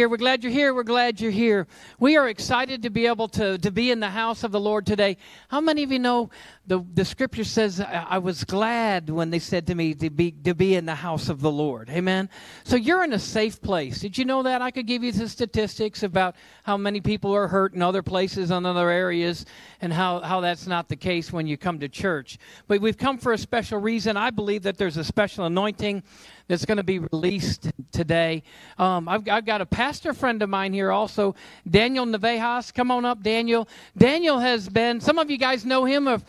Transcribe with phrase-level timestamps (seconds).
[0.00, 0.08] here.
[0.08, 0.72] We're glad you're here.
[0.72, 1.66] We're glad you're here.
[1.98, 4.86] We are excited to be able to, to be in the house of the Lord
[4.86, 5.18] today.
[5.48, 6.30] How many of you know
[6.66, 10.54] the, the scripture says, I, was glad when they said to me to be, to
[10.54, 11.90] be in the house of the Lord?
[11.90, 12.30] Amen.
[12.64, 14.00] So you're in a safe place.
[14.00, 14.62] Did you know that?
[14.62, 18.50] I could give you the statistics about how many people are hurt in other places,
[18.50, 19.44] in other areas,
[19.82, 22.38] and how, how that's not the case when you come to church.
[22.68, 24.16] But we've come for a special reason.
[24.16, 26.04] I believe that there's a special anointing
[26.50, 28.42] that's going to be released today.
[28.76, 31.36] Um, I've, I've, got a pastor friend of mine here also,
[31.70, 32.74] Daniel Navejas.
[32.74, 33.68] Come on up, Daniel.
[33.96, 36.24] Daniel has been, some of you guys know him of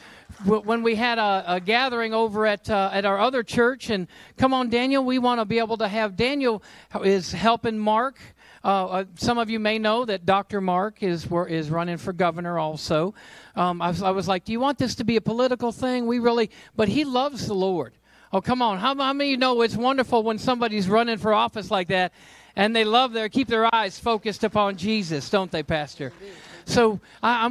[0.45, 3.89] when we had a, a gathering over at, uh, at our other church.
[3.89, 4.07] And
[4.37, 6.61] come on, Daniel, we want to be able to have Daniel
[7.03, 8.19] is helping Mark.
[8.63, 10.61] Uh, uh, some of you may know that Dr.
[10.61, 13.15] Mark is is running for governor also.
[13.55, 16.05] Um, I, was, I was like, do you want this to be a political thing?
[16.05, 17.97] We really, but he loves the Lord.
[18.33, 18.77] Oh, come on.
[18.77, 22.13] How, how many know it's wonderful when somebody's running for office like that
[22.55, 26.13] and they love their, keep their eyes focused upon Jesus, don't they, Pastor?
[26.65, 26.99] So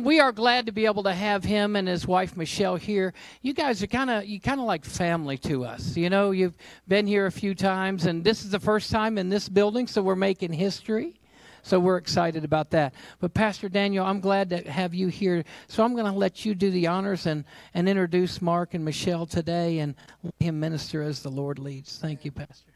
[0.03, 3.13] we are glad to be able to have him and his wife Michelle here.
[3.43, 5.97] You guys are kind of you kind of like family to us.
[5.97, 6.57] You know, you've
[6.89, 10.01] been here a few times, and this is the first time in this building, so
[10.01, 11.20] we're making history.
[11.63, 12.95] So we're excited about that.
[13.21, 15.45] But Pastor Daniel, I'm glad to have you here.
[15.69, 17.45] So I'm going to let you do the honors and,
[17.75, 21.99] and introduce Mark and Michelle today and let him minister as the Lord leads.
[21.99, 22.73] Thank you, Pastor.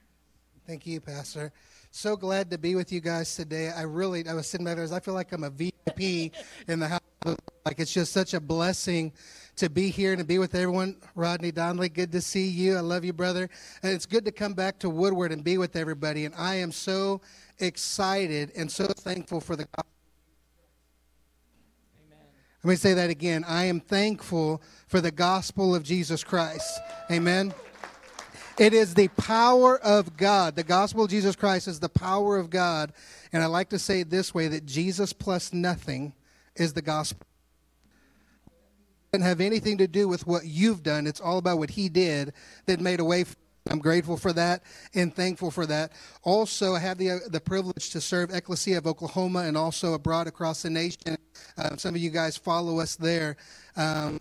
[0.67, 1.53] Thank you, Pastor.
[1.91, 3.71] So glad to be with you guys today.
[3.71, 6.33] I really, I was sitting back there, I feel like I'm a VIP
[6.67, 7.01] in the house.
[7.65, 9.13] Like it's just such a blessing
[9.57, 10.97] to be here and to be with everyone.
[11.15, 12.77] Rodney Donnelly, good to see you.
[12.77, 13.49] I love you, brother.
[13.83, 16.25] And it's good to come back to Woodward and be with everybody.
[16.25, 17.21] And I am so
[17.59, 19.91] excited and so thankful for the gospel.
[22.63, 23.45] Let me say that again.
[23.47, 26.81] I am thankful for the gospel of Jesus Christ.
[27.11, 27.53] Amen.
[28.59, 30.57] It is the power of God.
[30.57, 32.93] The gospel of Jesus Christ is the power of God.
[33.33, 36.15] And I like to say it this way that Jesus plus nothing
[36.57, 37.27] is the gospel.
[38.47, 41.07] It doesn't have anything to do with what you've done.
[41.07, 42.33] It's all about what he did
[42.65, 43.25] that made a way
[43.71, 44.63] I'm grateful for that
[44.95, 45.93] and thankful for that.
[46.23, 50.27] Also, I have the, uh, the privilege to serve Ecclesia of Oklahoma and also abroad
[50.27, 51.17] across the nation.
[51.57, 53.37] Uh, some of you guys follow us there.
[53.77, 54.21] Um,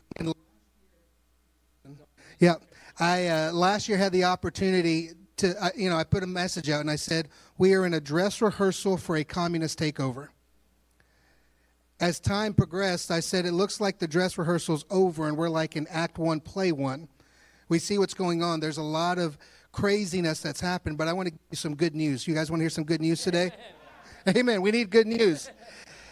[2.39, 2.55] yeah,
[2.99, 6.69] I uh, last year had the opportunity to, uh, you know, I put a message
[6.69, 7.27] out and I said,
[7.57, 10.29] We are in a dress rehearsal for a communist takeover.
[11.99, 15.75] As time progressed, I said, It looks like the dress rehearsal's over and we're like
[15.75, 17.09] in Act One, Play One
[17.73, 18.59] we see what's going on.
[18.59, 19.35] There's a lot of
[19.71, 22.27] craziness that's happened, but I want to give you some good news.
[22.27, 23.49] You guys want to hear some good news today?
[24.29, 24.61] Amen.
[24.61, 25.49] We need good news.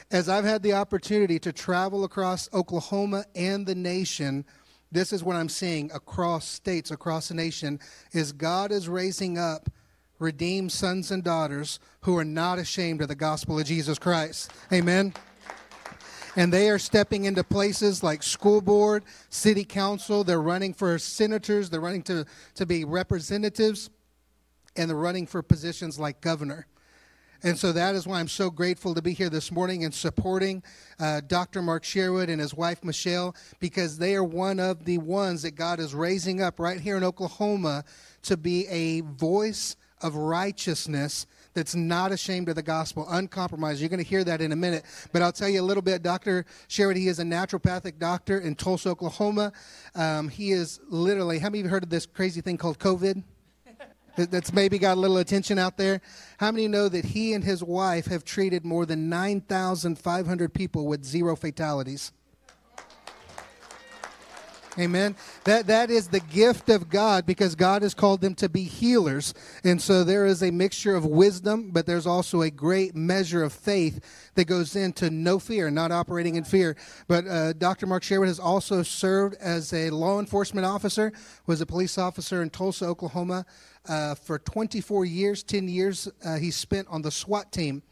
[0.10, 4.44] As I've had the opportunity to travel across Oklahoma and the nation,
[4.92, 7.80] this is what I'm seeing across states, across the nation,
[8.12, 9.70] is God is raising up
[10.18, 14.52] redeemed sons and daughters who are not ashamed of the gospel of Jesus Christ.
[14.74, 15.14] Amen
[16.36, 20.24] and they are stepping into places like school board, city council.
[20.24, 22.26] They're running for senators, they're running to,
[22.56, 23.90] to be representatives,
[24.76, 26.68] and they're running for positions like governor.
[27.44, 30.62] And so that is why I'm so grateful to be here this morning and supporting
[31.00, 31.64] uh, Dr.
[31.64, 35.80] Mark Sherwood and his wife Michelle because they are one of the ones that God
[35.80, 37.84] is raising up right here in Oklahoma
[38.24, 43.80] to be a voice of righteousness that's not ashamed of the gospel, uncompromised.
[43.80, 44.86] You're going to hear that in a minute.
[45.12, 46.04] But I'll tell you a little bit.
[46.04, 46.46] Dr.
[46.68, 49.52] Sherwood, he is a naturopathic doctor in Tulsa, Oklahoma.
[49.96, 53.24] Um, he is literally, how many of you heard of this crazy thing called COVID?
[54.16, 56.02] that's maybe got a little attention out there.
[56.38, 61.04] How many know that he and his wife have treated more than 9,500 people with
[61.04, 62.12] zero fatalities?
[64.80, 65.18] Amen.
[65.44, 69.34] That that is the gift of God because God has called them to be healers.
[69.66, 73.52] And so there is a mixture of wisdom, but there's also a great measure of
[73.52, 76.78] faith that goes into no fear, not operating in fear.
[77.10, 77.86] But uh, Dr.
[77.86, 81.12] Mark Sherwood has also served as a law enforcement officer,
[81.48, 83.46] was a police officer in Tulsa, Oklahoma,
[83.90, 85.44] uh, for 24 years.
[85.44, 87.84] 10 years uh, he spent on the SWAT team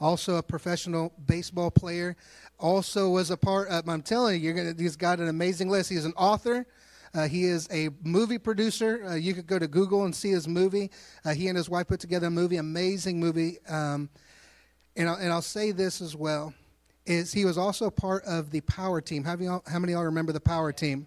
[0.00, 2.16] also a professional baseball player
[2.58, 5.90] also was a part of, I'm telling you, gonna, he's got an amazing list.
[5.90, 6.66] He's an author.
[7.14, 9.04] Uh, he is a movie producer.
[9.08, 10.90] Uh, you could go to Google and see his movie.
[11.24, 13.58] Uh, he and his wife put together a movie, amazing movie.
[13.66, 14.10] Um,
[14.96, 16.52] and, I'll, and I'll say this as well:
[17.06, 19.24] is he was also part of the Power Team.
[19.24, 21.06] How, you, how many of y'all remember the Power Team?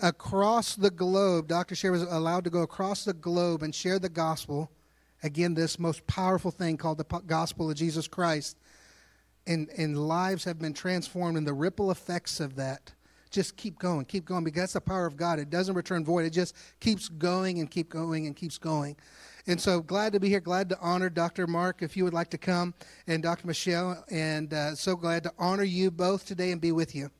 [0.00, 1.74] Across the globe, Dr.
[1.74, 4.70] Sher was allowed to go across the globe and share the gospel.
[5.22, 8.56] Again, this most powerful thing called the gospel of Jesus Christ
[9.46, 12.92] and, and lives have been transformed, and the ripple effects of that
[13.30, 15.38] just keep going, keep going, because that's the power of God.
[15.38, 18.96] It doesn't return void, it just keeps going and keep going and keeps going.
[19.46, 20.40] And so glad to be here.
[20.40, 21.46] Glad to honor Dr.
[21.46, 22.74] Mark, if you would like to come,
[23.06, 23.46] and Dr.
[23.46, 24.04] Michelle.
[24.10, 27.10] And uh, so glad to honor you both today and be with you.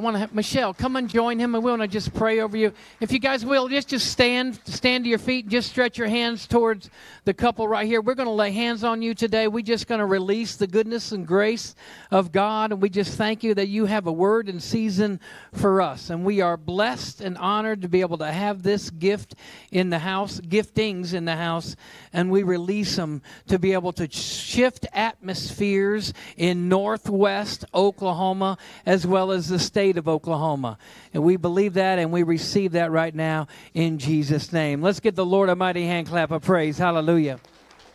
[0.00, 2.40] I want to have Michelle come and join him, and we want to just pray
[2.40, 2.72] over you.
[3.00, 6.46] If you guys will, just just stand stand to your feet, just stretch your hands
[6.46, 6.88] towards
[7.26, 8.00] the couple right here.
[8.00, 9.46] We're going to lay hands on you today.
[9.46, 11.74] We're just going to release the goodness and grace
[12.10, 15.20] of God, and we just thank you that you have a word and season
[15.52, 19.34] for us, and we are blessed and honored to be able to have this gift
[19.70, 21.76] in the house, giftings in the house,
[22.14, 28.56] and we release them to be able to shift atmospheres in Northwest Oklahoma
[28.86, 30.78] as well as the state state of Oklahoma.
[31.12, 34.82] And we believe that and we receive that right now in Jesus' name.
[34.82, 36.78] Let's give the Lord a mighty hand clap of praise.
[36.78, 37.40] Hallelujah.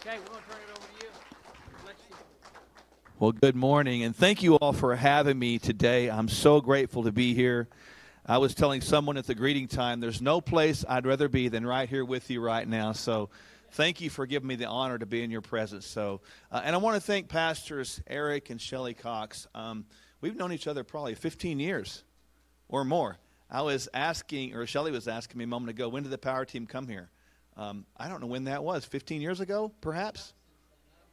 [0.01, 2.17] Okay, we're going to turn it over to you.
[3.17, 6.11] Well, good morning, and thank you all for having me today.
[6.11, 7.69] I'm so grateful to be here.
[8.25, 11.65] I was telling someone at the greeting time, there's no place I'd rather be than
[11.65, 12.91] right here with you right now.
[12.91, 13.29] So,
[13.71, 15.87] thank you for giving me the honor to be in your presence.
[15.87, 16.19] So,
[16.51, 19.47] uh, and I want to thank Pastors Eric and Shelly Cox.
[19.55, 19.85] Um,
[20.25, 22.03] We've known each other probably 15 years
[22.67, 23.19] or more.
[23.47, 26.45] I was asking, or Shelly was asking me a moment ago, when did the power
[26.45, 27.11] team come here?
[27.55, 28.85] Um, I don't know when that was.
[28.85, 30.33] 15 years ago, perhaps?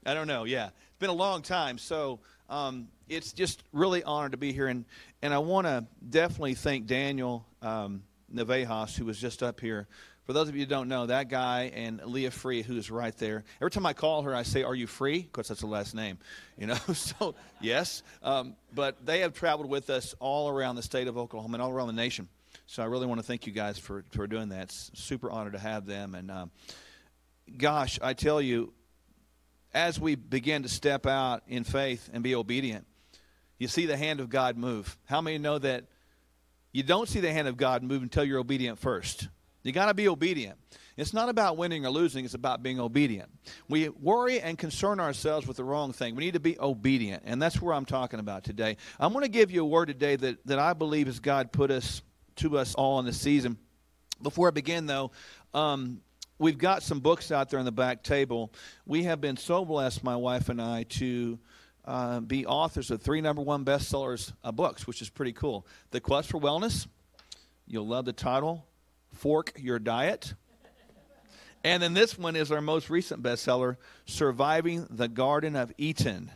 [0.06, 0.44] I don't know.
[0.44, 1.76] Yeah, it's been a long time.
[1.76, 4.86] So um, it's just really honored to be here, and
[5.20, 8.04] and I want to definitely thank Daniel um,
[8.34, 9.88] Navejas, who was just up here,
[10.24, 13.44] for those of you who don't know, that guy and Leah Free, who's right there.
[13.60, 16.18] Every time I call her, I say, "Are you free?" Because that's the last name,
[16.56, 16.74] you know.
[16.94, 21.54] so yes, um, but they have traveled with us all around the state of Oklahoma
[21.54, 22.28] and all around the nation.
[22.66, 24.64] So I really want to thank you guys for for doing that.
[24.64, 26.14] It's super honored to have them.
[26.14, 26.50] And um,
[27.56, 28.72] gosh, I tell you,
[29.74, 32.86] as we begin to step out in faith and be obedient,
[33.58, 34.96] you see the hand of God move.
[35.06, 35.86] How many know that
[36.70, 39.28] you don't see the hand of God move until you're obedient first?
[39.62, 40.58] You got to be obedient.
[40.96, 43.30] It's not about winning or losing, it's about being obedient.
[43.68, 46.16] We worry and concern ourselves with the wrong thing.
[46.16, 48.76] We need to be obedient, and that's where I'm talking about today.
[49.00, 51.70] I'm going to give you a word today that, that I believe is God put
[51.70, 52.02] us
[52.36, 53.56] to us all in this season.
[54.22, 55.12] Before I begin, though,
[55.54, 56.02] um,
[56.38, 58.52] we've got some books out there on the back table.
[58.84, 61.38] We have been so blessed, my wife and I, to
[61.86, 65.66] uh, be authors of three number one bestsellers uh, books, which is pretty cool.
[65.90, 66.86] The Quest for Wellness,
[67.66, 68.66] you'll love the title
[69.12, 70.34] Fork Your Diet.
[71.64, 76.30] And then this one is our most recent bestseller, Surviving the Garden of Eden.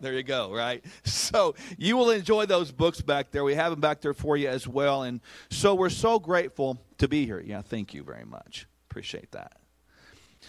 [0.00, 0.84] There you go, right?
[1.04, 3.44] So you will enjoy those books back there.
[3.44, 5.04] We have them back there for you as well.
[5.04, 5.20] And
[5.50, 7.40] so we're so grateful to be here.
[7.40, 8.66] Yeah, thank you very much.
[8.90, 9.52] Appreciate that.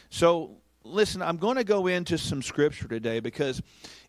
[0.09, 3.61] So listen, I'm going to go into some scripture today because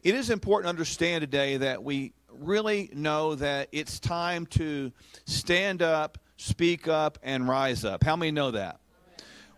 [0.02, 4.92] it is important to understand today that we really know that it's time to
[5.26, 8.04] stand up, speak up, and rise up.
[8.04, 8.80] How many know that?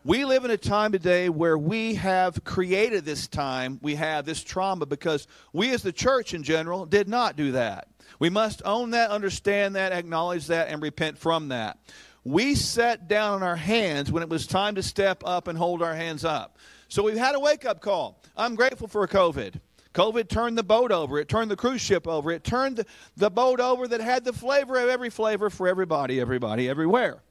[0.03, 4.43] We live in a time today where we have created this time, we have this
[4.43, 7.89] trauma because we as the church in general did not do that.
[8.19, 11.79] We must own that, understand that, acknowledge that, and repent from that.
[12.25, 15.83] We sat down on our hands when it was time to step up and hold
[15.83, 16.57] our hands up.
[16.89, 18.23] So we've had a wake up call.
[18.37, 19.61] I'm grateful for COVID.
[19.95, 21.19] COVID turned the boat over.
[21.19, 22.31] It turned the cruise ship over.
[22.31, 22.85] It turned
[23.17, 27.23] the boat over that had the flavor of every flavor for everybody, everybody, everywhere.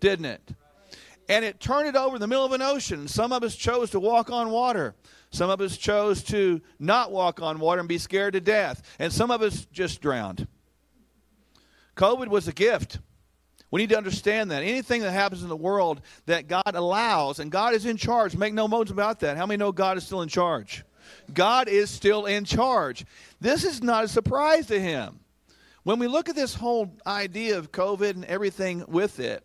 [0.00, 0.54] Didn't it?
[1.28, 3.08] And it turned it over in the middle of an ocean.
[3.08, 4.94] Some of us chose to walk on water.
[5.30, 8.80] Some of us chose to not walk on water and be scared to death.
[8.98, 10.46] And some of us just drowned.
[11.96, 13.00] COVID was a gift.
[13.70, 14.62] We need to understand that.
[14.62, 18.54] Anything that happens in the world that God allows, and God is in charge, make
[18.54, 19.36] no bones about that.
[19.36, 20.84] How many know God is still in charge?
[21.32, 23.04] God is still in charge.
[23.40, 25.20] This is not a surprise to him.
[25.84, 29.42] When we look at this whole idea of COVID and everything with it,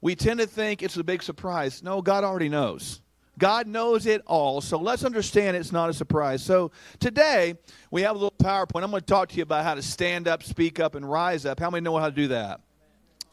[0.00, 1.82] we tend to think it's a big surprise.
[1.82, 3.00] No, God already knows.
[3.38, 4.60] God knows it all.
[4.60, 6.42] So let's understand it's not a surprise.
[6.42, 7.54] So today,
[7.90, 8.84] we have a little PowerPoint.
[8.84, 11.46] I'm going to talk to you about how to stand up, speak up, and rise
[11.46, 11.58] up.
[11.58, 12.60] How many know how to do that?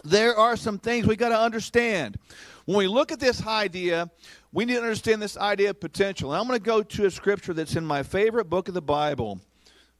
[0.04, 2.18] There are some things we got to understand.
[2.66, 4.10] When we look at this idea,
[4.58, 6.34] we need to understand this idea of potential.
[6.34, 8.82] And I'm going to go to a scripture that's in my favorite book of the
[8.82, 9.40] Bible,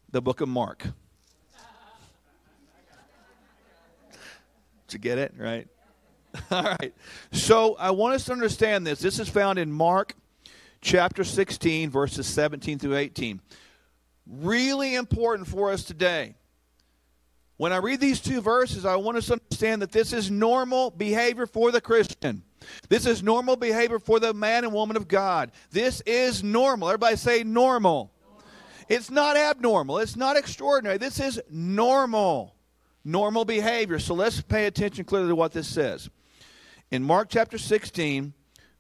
[0.10, 0.84] the book of Mark.
[4.88, 5.36] Did you get it?
[5.38, 5.68] Right?
[6.50, 6.92] All right.
[7.32, 8.98] So I want us to understand this.
[8.98, 10.16] This is found in Mark
[10.82, 13.40] chapter 16, verses 17 through 18.
[14.26, 16.34] Really important for us today.
[17.58, 20.90] When I read these two verses, I want us to understand that this is normal
[20.90, 22.42] behavior for the Christian.
[22.90, 25.52] This is normal behavior for the man and woman of God.
[25.72, 26.90] This is normal.
[26.90, 28.12] Everybody say normal.
[28.90, 29.98] It's not abnormal.
[30.00, 30.98] It's not extraordinary.
[30.98, 32.56] This is normal.
[33.04, 34.00] Normal behavior.
[34.00, 36.10] So let's pay attention clearly to what this says.
[36.92, 38.34] in Mark chapter 16,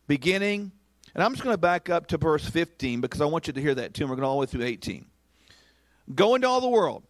[0.08, 0.72] beginning,
[1.14, 3.62] and I'm just going to back up to verse 15 because I want you to
[3.62, 4.08] hear that too.
[4.08, 5.06] We're going all the way through 18.
[6.16, 7.04] Go into all the world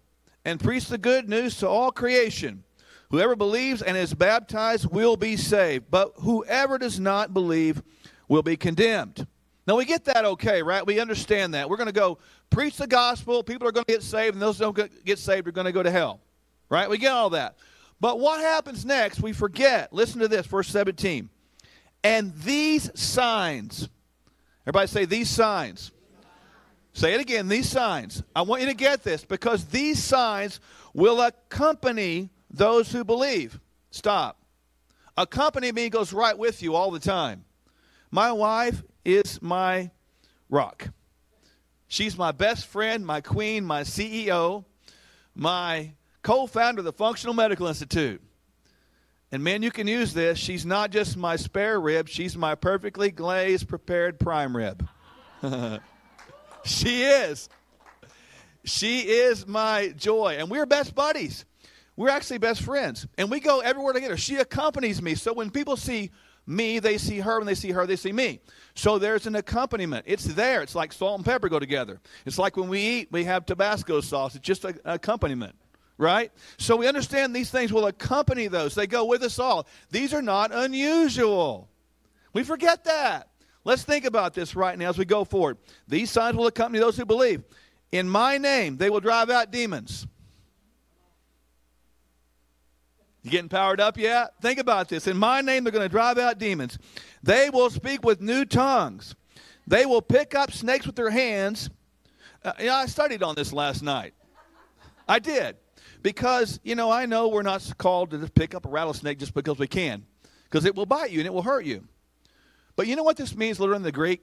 [0.46, 2.64] and preach the good news to all creation.
[3.10, 7.82] Whoever believes and is baptized will be saved, but whoever does not believe
[8.28, 9.26] will be condemned.
[9.66, 10.86] Now we get that okay, right?
[10.86, 11.70] We understand that.
[11.70, 12.18] We're going to go
[12.50, 15.48] preach the gospel, people are going to get saved, and those who don't get saved
[15.48, 16.20] are going to go to hell.
[16.70, 16.90] Right?
[16.90, 17.58] We get all that.
[18.00, 19.22] But what happens next?
[19.22, 19.92] We forget.
[19.94, 21.30] Listen to this, verse 17.
[22.04, 23.90] And these signs,
[24.64, 25.92] everybody say these signs.
[26.94, 28.24] Say it again, these signs.
[28.36, 30.60] I want you to get this because these signs
[30.94, 33.60] will accompany those who believe.
[33.92, 34.42] Stop.
[35.16, 37.46] Accompany me goes right with you all the time.
[38.12, 39.92] My wife is my
[40.50, 40.90] rock.
[41.88, 44.66] She's my best friend, my queen, my CEO,
[45.34, 48.22] my co founder of the Functional Medical Institute.
[49.32, 50.38] And man, you can use this.
[50.38, 54.88] She's not just my spare rib, she's my perfectly glazed, prepared prime rib.
[56.64, 57.50] she is.
[58.64, 60.38] She is my joy.
[60.40, 61.46] And we're best buddies.
[61.98, 63.08] We're actually best friends.
[63.18, 64.16] And we go everywhere together.
[64.16, 65.16] She accompanies me.
[65.16, 66.12] So when people see
[66.46, 67.40] me, they see her.
[67.40, 68.40] When they see her, they see me.
[68.76, 70.06] So there's an accompaniment.
[70.08, 70.62] It's there.
[70.62, 72.00] It's like salt and pepper go together.
[72.26, 74.36] It's like when we eat, we have Tabasco sauce.
[74.36, 75.56] It's just an accompaniment,
[75.98, 76.32] right?
[76.60, 78.76] So we understand these things will accompany those.
[78.76, 79.68] They go with us all.
[79.90, 81.68] These are not unusual.
[82.32, 83.30] We forget that.
[83.64, 85.58] Let's think about this right now as we go forward.
[85.88, 87.44] These signs will accompany those who believe.
[87.92, 90.06] In my name, they will drive out demons.
[93.28, 94.36] You getting powered up yet?
[94.42, 95.06] Think about this.
[95.06, 96.80] In my name, they're going to drive out demons.
[97.22, 99.16] They will speak with new tongues.
[99.68, 101.70] They will pick up snakes with their hands.
[102.42, 104.14] Uh, you know, I studied on this last night.
[105.10, 105.58] I did.
[106.02, 109.34] Because, you know, I know we're not called to just pick up a rattlesnake just
[109.34, 110.06] because we can,
[110.46, 111.84] because it will bite you and it will hurt you.
[112.78, 114.22] But you know what this means literally in the Greek?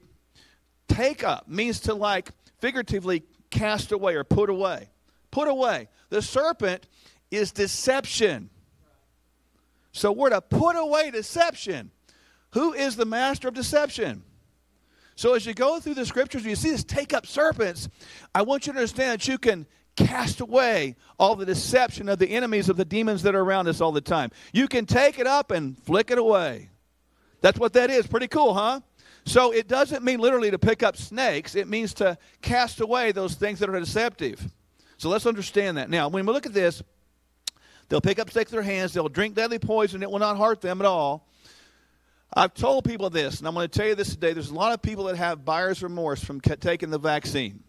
[0.87, 3.21] Take up means to like figuratively
[3.51, 4.89] cast away or put away.
[5.29, 5.89] Put away.
[6.09, 6.87] The serpent
[7.29, 8.49] is deception.
[9.95, 11.89] So we're to put away deception.
[12.51, 14.23] Who is the master of deception?
[15.15, 17.87] So as you go through the scriptures, you see this take up serpents.
[18.33, 22.27] I want you to understand that you can cast away all the deception of the
[22.27, 24.31] enemies of the demons that are around us all the time.
[24.51, 26.71] You can take it up and flick it away.
[27.39, 28.05] That's what that is.
[28.05, 28.81] Pretty cool, huh?
[29.25, 33.35] So it doesn't mean literally to pick up snakes, it means to cast away those
[33.35, 34.45] things that are deceptive.
[34.97, 35.89] So let's understand that.
[35.89, 36.83] Now, when we look at this,
[37.89, 38.93] They'll pick up sticks with their hands.
[38.93, 40.01] They'll drink deadly poison.
[40.01, 41.27] It will not hurt them at all.
[42.33, 44.33] I've told people this, and I'm going to tell you this today.
[44.33, 47.63] There's a lot of people that have buyer's remorse from taking the vaccine.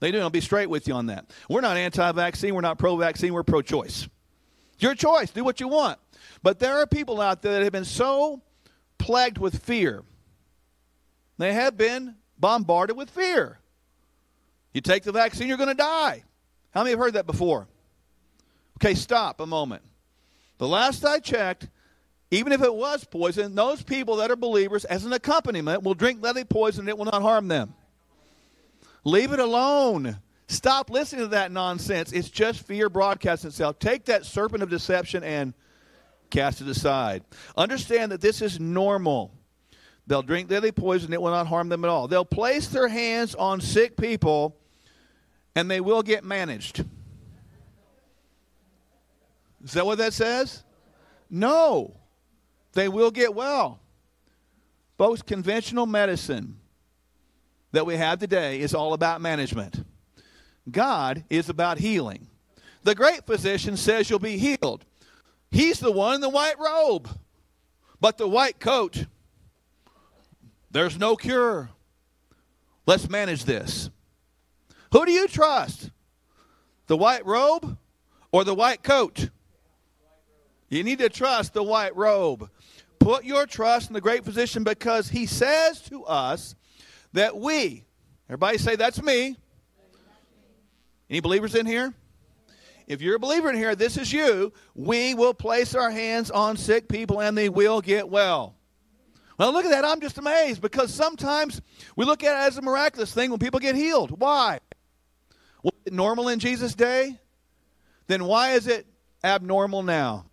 [0.00, 0.20] They do.
[0.20, 1.30] I'll be straight with you on that.
[1.48, 2.54] We're not anti vaccine.
[2.54, 3.32] We're not pro vaccine.
[3.32, 4.08] We're pro choice.
[4.78, 5.30] Your choice.
[5.30, 5.98] Do what you want.
[6.42, 8.42] But there are people out there that have been so
[8.98, 10.02] plagued with fear.
[11.38, 13.58] They have been bombarded with fear.
[14.72, 16.24] You take the vaccine, you're going to die.
[16.70, 17.66] How many have heard that before?
[18.82, 19.82] Okay, stop a moment.
[20.56, 21.68] The last I checked,
[22.30, 26.22] even if it was poison, those people that are believers, as an accompaniment, will drink
[26.22, 27.74] deadly poison and it will not harm them.
[29.04, 30.18] Leave it alone.
[30.48, 32.12] Stop listening to that nonsense.
[32.12, 33.78] It's just fear broadcasting itself.
[33.78, 35.52] Take that serpent of deception and
[36.30, 37.22] cast it aside.
[37.56, 39.32] Understand that this is normal.
[40.06, 42.08] They'll drink deadly poison, it will not harm them at all.
[42.08, 44.56] They'll place their hands on sick people
[45.54, 46.84] and they will get managed.
[49.64, 50.64] Is that what that says?
[51.28, 51.96] No.
[52.72, 53.80] They will get well.
[54.98, 56.58] Most conventional medicine
[57.72, 59.84] that we have today is all about management.
[60.70, 62.28] God is about healing.
[62.82, 64.84] The great physician says you'll be healed.
[65.50, 67.08] He's the one in the white robe.
[68.00, 69.06] But the white coat,
[70.70, 71.70] there's no cure.
[72.86, 73.90] Let's manage this.
[74.92, 75.90] Who do you trust?
[76.86, 77.76] The white robe
[78.32, 79.28] or the white coat?
[80.70, 82.48] You need to trust the white robe.
[83.00, 86.54] Put your trust in the great physician because he says to us
[87.12, 87.84] that we,
[88.28, 89.36] everybody say, that's me.
[91.08, 91.92] Any believers in here?
[92.86, 94.52] If you're a believer in here, this is you.
[94.74, 98.54] We will place our hands on sick people and they will get well.
[99.38, 99.84] Well, look at that.
[99.84, 101.62] I'm just amazed because sometimes
[101.96, 104.20] we look at it as a miraculous thing when people get healed.
[104.20, 104.60] Why?
[105.64, 107.18] Was it normal in Jesus' day?
[108.06, 108.86] Then why is it
[109.24, 110.26] abnormal now?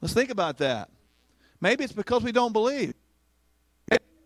[0.00, 0.90] Let's think about that.
[1.60, 2.94] Maybe it's because we don't believe.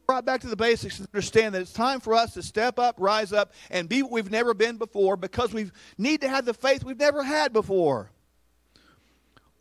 [0.07, 2.97] Brought back to the basics and understand that it's time for us to step up,
[2.99, 6.53] rise up, and be what we've never been before because we need to have the
[6.53, 8.11] faith we've never had before.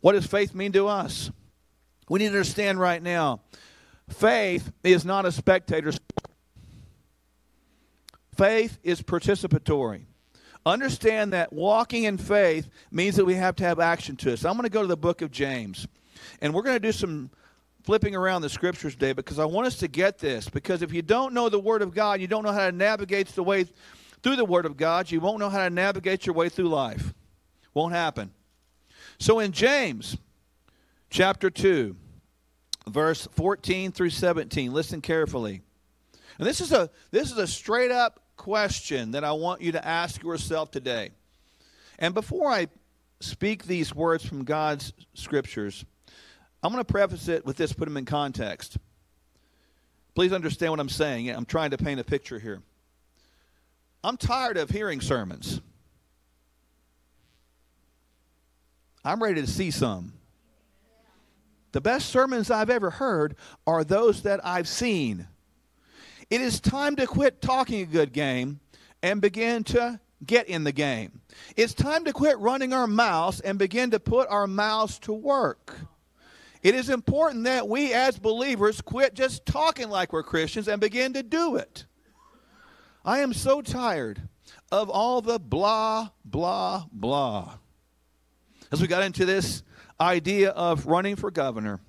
[0.00, 1.30] What does faith mean to us?
[2.08, 3.42] We need to understand right now
[4.08, 5.92] faith is not a spectator.
[8.36, 10.06] Faith is participatory.
[10.66, 14.44] Understand that walking in faith means that we have to have action to us.
[14.44, 15.86] I'm going to go to the book of James,
[16.40, 17.30] and we're going to do some
[17.82, 20.48] flipping around the scriptures today because I want us to get this.
[20.48, 23.28] Because if you don't know the Word of God, you don't know how to navigate
[23.28, 23.66] the way
[24.22, 27.14] through the Word of God, you won't know how to navigate your way through life.
[27.72, 28.32] Won't happen.
[29.18, 30.16] So in James
[31.08, 31.96] chapter 2,
[32.88, 35.62] verse 14 through 17, listen carefully.
[36.38, 39.86] And this is a this is a straight up question that I want you to
[39.86, 41.10] ask yourself today.
[41.98, 42.68] And before I
[43.20, 45.84] speak these words from God's scriptures,
[46.62, 48.76] I'm going to preface it with this, put them in context.
[50.14, 51.30] Please understand what I'm saying.
[51.30, 52.60] I'm trying to paint a picture here.
[54.02, 55.60] I'm tired of hearing sermons.
[59.04, 60.12] I'm ready to see some.
[61.72, 63.36] The best sermons I've ever heard
[63.66, 65.28] are those that I've seen.
[66.28, 68.60] It is time to quit talking a good game
[69.02, 71.20] and begin to get in the game.
[71.56, 75.76] It's time to quit running our mouths and begin to put our mouths to work.
[76.62, 81.14] It is important that we as believers quit just talking like we're Christians and begin
[81.14, 81.86] to do it.
[83.04, 84.28] I am so tired
[84.70, 87.54] of all the blah, blah, blah.
[88.70, 89.62] As we got into this
[89.98, 91.80] idea of running for governor,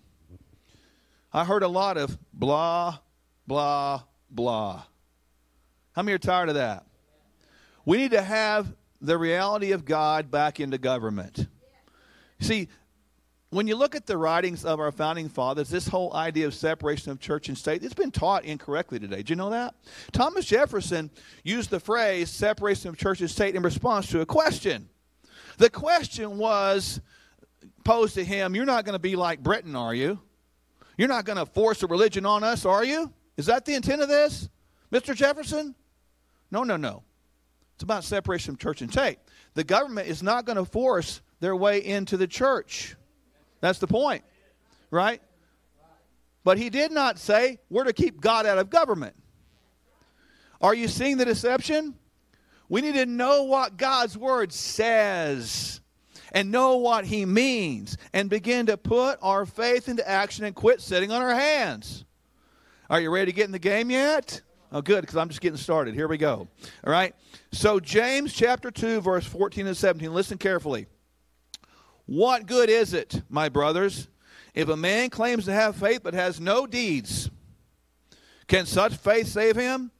[1.34, 2.98] I heard a lot of blah,
[3.46, 4.84] blah, blah.
[5.94, 6.86] How many are tired of that?
[7.86, 11.48] We need to have the reality of God back into government.
[12.40, 12.70] See,
[13.52, 17.12] when you look at the writings of our founding fathers, this whole idea of separation
[17.12, 19.18] of church and state, it's been taught incorrectly today.
[19.18, 19.76] Did you know that?
[20.14, 21.12] Thomas Jefferson
[21.44, 24.88] used the phrase separation of church and state in response to a question.
[25.58, 27.02] The question was
[27.84, 30.20] posed to him You're not going to be like Britain, are you?
[30.98, 33.14] You're not going to force a religion on us, are you?
[33.36, 34.50] Is that the intent of this,
[34.94, 35.14] Mr.
[35.14, 35.76] Jefferson?
[36.52, 37.04] No, no, no.
[37.76, 39.18] It's about separation of church and state.
[39.56, 42.96] The government is not going to force their way into the church.
[43.62, 44.24] That's the point,
[44.90, 45.22] right?
[46.44, 49.16] But he did not say we're to keep God out of government.
[50.60, 51.96] Are you seeing the deception?
[52.70, 55.82] We need to know what God's word says
[56.32, 60.82] and know what he means and begin to put our faith into action and quit
[60.82, 62.06] sitting on our hands.
[62.90, 64.42] Are you ready to get in the game yet?
[64.72, 65.96] Oh, good, because I'm just getting started.
[65.96, 66.48] Here we go.
[66.86, 67.14] All right.
[67.52, 70.14] So, James chapter 2, verse 14 and 17.
[70.14, 70.88] Listen carefully.
[72.12, 74.10] What good is it, my brothers,
[74.54, 77.30] if a man claims to have faith but has no deeds?
[78.48, 79.92] Can such faith save him?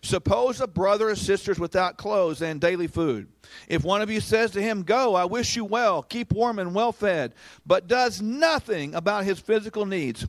[0.00, 3.26] Suppose a brother or sister is without clothes and daily food.
[3.66, 6.72] If one of you says to him, Go, I wish you well, keep warm and
[6.72, 7.34] well fed,
[7.66, 10.24] but does nothing about his physical needs,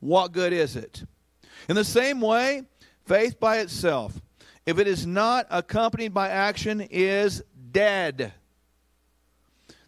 [0.00, 1.04] what good is it?
[1.68, 2.64] In the same way,
[3.06, 4.20] faith by itself,
[4.66, 8.32] if it is not accompanied by action, is dead.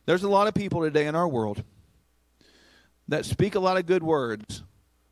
[0.04, 1.62] There's a lot of people today in our world
[3.08, 4.62] that speak a lot of good words,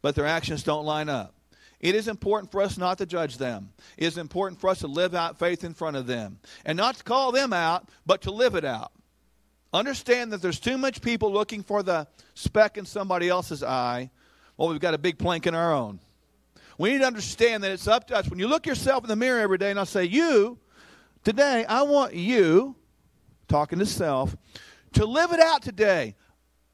[0.03, 1.35] but their actions don't line up.
[1.81, 3.70] It is important for us not to judge them.
[3.96, 6.38] It is important for us to live out faith in front of them.
[6.64, 8.92] And not to call them out, but to live it out.
[9.72, 14.11] Understand that there's too much people looking for the speck in somebody else's eye.
[14.57, 16.00] Well, we've got a big plank in our own.
[16.76, 18.29] We need to understand that it's up to us.
[18.29, 20.59] When you look yourself in the mirror every day and I say, You,
[21.24, 22.74] today, I want you,
[23.48, 24.37] talking to self,
[24.94, 26.16] to live it out today.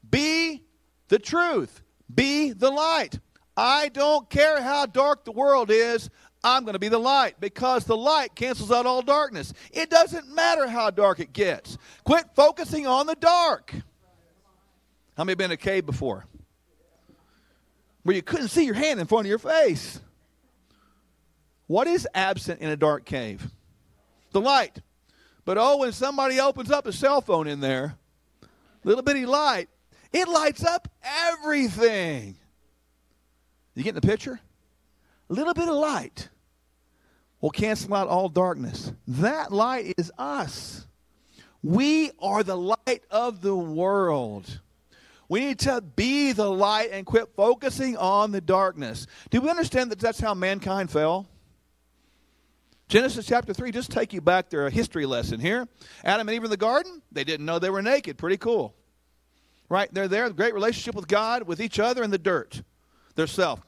[0.09, 0.63] Be
[1.07, 1.81] the truth,
[2.13, 3.19] be the light.
[3.55, 6.09] I don't care how dark the world is.
[6.43, 9.53] I'm going to be the light because the light cancels out all darkness.
[9.71, 11.77] It doesn't matter how dark it gets.
[12.03, 13.73] Quit focusing on the dark.
[15.17, 16.25] How many been in a cave before?
[18.03, 19.99] Where you couldn't see your hand in front of your face.
[21.65, 23.49] What is absent in a dark cave?
[24.31, 24.79] The light.
[25.43, 27.97] But oh, when somebody opens up a cell phone in there,
[28.87, 29.69] little bitty light,
[30.13, 32.37] it lights up everything.
[33.75, 34.39] You getting the picture?
[35.29, 36.29] A little bit of light
[37.41, 38.91] will cancel out all darkness.
[39.07, 40.87] That light is us.
[41.61, 44.61] We are the light of the world.
[45.29, 49.05] We need to be the light and quit focusing on the darkness.
[49.29, 51.27] Do we understand that that's how mankind fell?
[52.87, 55.67] Genesis chapter 3, just take you back there, a history lesson here.
[56.05, 58.17] Adam and Eve in the garden, they didn't know they were naked.
[58.17, 58.76] Pretty cool.
[59.69, 59.93] Right?
[59.93, 62.61] They're there, great relationship with God, with each other, and the dirt,
[63.15, 63.59] their self.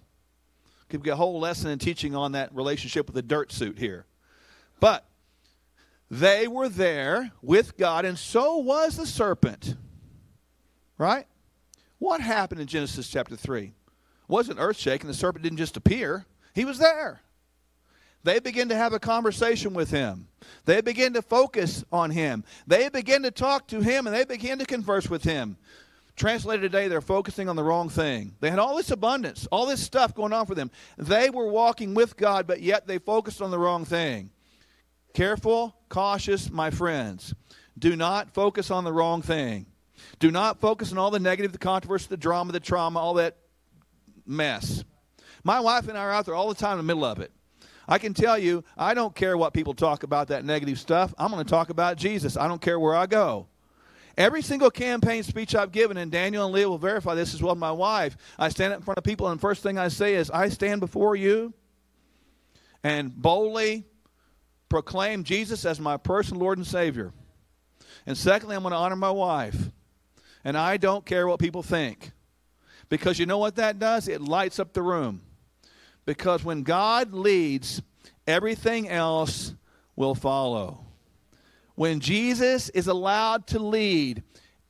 [0.88, 4.05] Could get a whole lesson in teaching on that relationship with the dirt suit here.
[4.79, 5.05] But
[6.09, 9.75] they were there with God, and so was the serpent.
[10.97, 11.27] Right?
[11.99, 13.65] What happened in Genesis chapter 3?
[13.65, 13.73] It
[14.27, 15.07] wasn't earth shaking.
[15.07, 17.21] The serpent didn't just appear, he was there.
[18.23, 20.27] They begin to have a conversation with him.
[20.65, 22.43] They begin to focus on him.
[22.67, 25.57] They begin to talk to him and they begin to converse with him.
[26.19, 28.36] Translated today, they're focusing on the wrong thing.
[28.41, 30.69] They had all this abundance, all this stuff going on for them.
[30.97, 34.29] They were walking with God, but yet they focused on the wrong thing.
[35.13, 37.34] Careful, cautious, my friends.
[37.77, 39.65] Do not focus on the wrong thing.
[40.19, 43.38] Do not focus on all the negative, the controversy, the drama, the trauma, all that
[44.25, 44.84] mess.
[45.45, 47.32] My wife and I are out there all the time in the middle of it.
[47.88, 51.13] I can tell you, I don't care what people talk about that negative stuff.
[51.17, 52.36] I'm going to talk about Jesus.
[52.36, 53.47] I don't care where I go.
[54.19, 57.55] Every single campaign speech I've given, and Daniel and Leah will verify this as well
[57.55, 60.15] my wife, I stand up in front of people, and the first thing I say
[60.15, 61.53] is, I stand before you
[62.84, 63.86] and boldly
[64.67, 67.13] proclaim Jesus as my personal Lord and Savior.
[68.05, 69.71] And secondly, I'm going to honor my wife.
[70.43, 72.12] And I don't care what people think.
[72.89, 74.10] Because you know what that does?
[74.10, 75.21] It lights up the room.
[76.05, 77.82] Because when God leads,
[78.27, 79.53] everything else
[79.95, 80.88] will follow.
[81.79, 84.23] When Jesus is allowed to lead,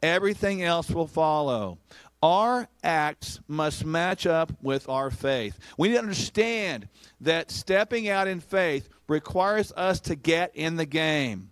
[0.04, 1.80] everything else will follow.
[2.22, 5.58] Our acts must match up with our faith.
[5.76, 6.88] We need to understand
[7.22, 11.50] that stepping out in faith requires us to get in the game.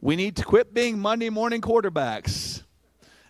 [0.00, 2.62] We need to quit being Monday morning quarterbacks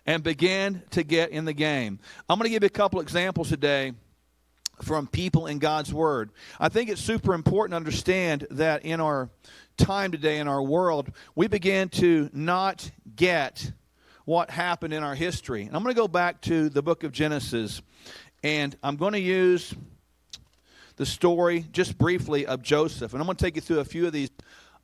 [0.05, 1.97] and begin to get in the game.
[2.29, 3.93] I'm going to give you a couple examples today
[4.83, 6.29] from people in God's Word.
[6.59, 9.31] I think it's super important to understand that in our
[9.77, 13.71] time today, in our world, we begin to not get
[14.25, 15.63] what happened in our history.
[15.63, 17.81] And I'm going to go back to the book of Genesis,
[18.43, 19.73] and I'm going to use
[20.95, 23.13] the story just briefly of Joseph.
[23.13, 24.31] And I'm going to take you through a few of these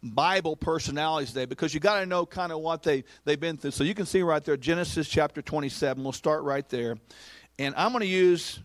[0.03, 3.71] Bible personalities today because you got to know kind of what they, they've been through.
[3.71, 6.03] So you can see right there, Genesis chapter 27.
[6.03, 6.97] We'll start right there.
[7.59, 8.59] And I'm going to use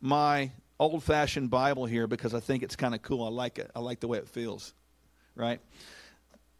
[0.00, 3.24] my old fashioned Bible here because I think it's kind of cool.
[3.24, 3.70] I like it.
[3.74, 4.72] I like the way it feels,
[5.34, 5.60] right?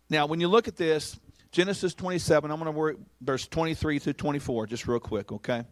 [0.09, 1.19] Now, when you look at this,
[1.53, 5.65] Genesis 27, I'm going to work verse 23 through 24, just real quick, okay?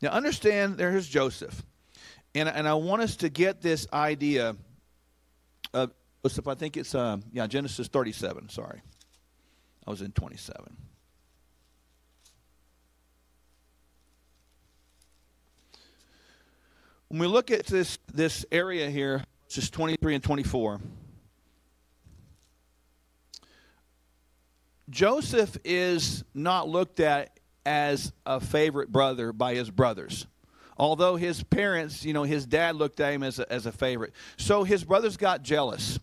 [0.00, 1.62] Now, understand there's Joseph.
[2.34, 4.56] And, and I want us to get this idea
[5.74, 5.92] of
[6.24, 6.48] Joseph.
[6.48, 8.80] I think it's, uh, yeah, Genesis 37, sorry.
[9.86, 10.76] I was in 27.
[17.08, 20.80] When we look at this, this area here, verses 23 and 24,
[24.90, 30.26] Joseph is not looked at as a favorite brother by his brothers.
[30.76, 34.12] Although his parents, you know, his dad looked at him as a, as a favorite.
[34.36, 35.98] So his brothers got jealous.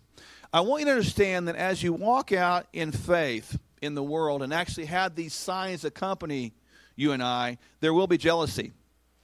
[0.54, 4.42] I want you to understand that as you walk out in faith in the world
[4.42, 6.54] and actually have these signs accompany
[6.96, 8.74] you and I, there will be jealousy.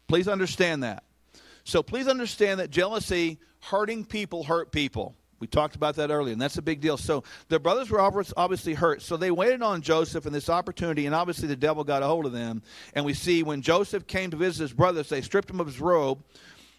[0.07, 1.03] Please understand that.
[1.63, 5.15] So please understand that jealousy, hurting people, hurt people.
[5.39, 6.97] We talked about that earlier, and that's a big deal.
[6.97, 9.01] So the brothers were obviously hurt.
[9.01, 12.25] So they waited on Joseph and this opportunity, and obviously the devil got a hold
[12.25, 12.63] of them.
[12.93, 15.81] And we see when Joseph came to visit his brothers, they stripped him of his
[15.81, 16.23] robe,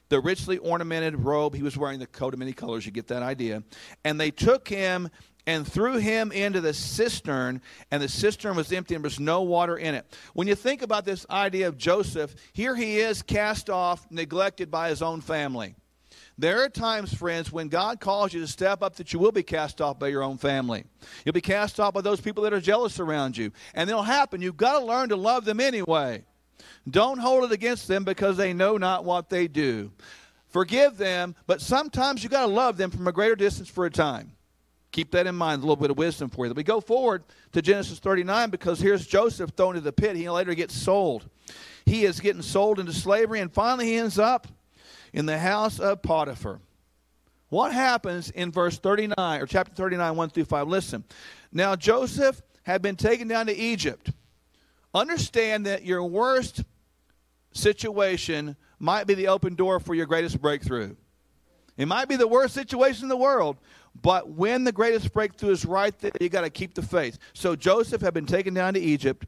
[0.08, 1.54] the richly ornamented robe.
[1.54, 2.86] He was wearing the coat of many colors.
[2.86, 3.62] You get that idea.
[4.04, 5.10] And they took him
[5.48, 7.60] and threw him into the cistern,
[7.92, 10.04] and the cistern was empty and there was no water in it.
[10.34, 14.88] When you think about this idea of Joseph, here he is cast off, neglected by
[14.88, 15.76] his own family.
[16.38, 19.42] There are times, friends, when God calls you to step up that you will be
[19.42, 20.85] cast off by your own family.
[21.25, 23.53] You'll be cast off by those people that are jealous around you.
[23.75, 24.42] And it'll happen.
[24.42, 26.25] You've got to learn to love them anyway.
[26.88, 29.90] Don't hold it against them because they know not what they do.
[30.49, 33.90] Forgive them, but sometimes you've got to love them from a greater distance for a
[33.90, 34.33] time.
[34.92, 36.53] Keep that in mind, a little bit of wisdom for you.
[36.53, 40.16] We go forward to Genesis 39 because here's Joseph thrown into the pit.
[40.16, 41.29] He later gets sold.
[41.85, 44.46] He is getting sold into slavery, and finally he ends up
[45.16, 46.61] in the house of Potiphar.
[47.48, 50.68] What happens in verse 39 or chapter 39, 1 through 5?
[50.68, 51.05] Listen.
[51.50, 54.11] Now Joseph had been taken down to Egypt.
[54.92, 56.64] Understand that your worst
[57.52, 60.94] situation might be the open door for your greatest breakthrough.
[61.79, 63.57] It might be the worst situation in the world,
[64.02, 67.18] but when the greatest breakthrough is right there, you got to keep the faith.
[67.33, 69.24] So Joseph had been taken down to Egypt.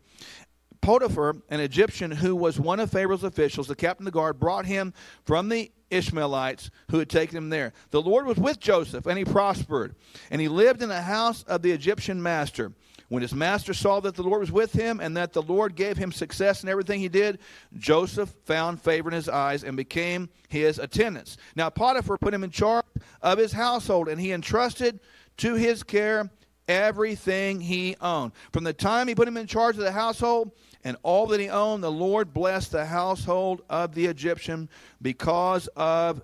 [0.80, 4.66] Potiphar, an Egyptian who was one of Pharaoh's officials, the captain of the guard, brought
[4.66, 7.72] him from the Ishmaelites who had taken him there.
[7.90, 9.94] The Lord was with Joseph, and he prospered.
[10.30, 12.72] And he lived in the house of the Egyptian master.
[13.08, 15.96] When his master saw that the Lord was with him and that the Lord gave
[15.96, 17.38] him success in everything he did,
[17.78, 21.38] Joseph found favor in his eyes and became his attendants.
[21.56, 22.84] Now Potiphar put him in charge
[23.22, 25.00] of his household, and he entrusted
[25.38, 26.30] to his care
[26.68, 28.32] everything he owned.
[28.52, 30.52] From the time he put him in charge of the household
[30.88, 34.70] and all that he owned, the Lord blessed the household of the Egyptian
[35.02, 36.22] because of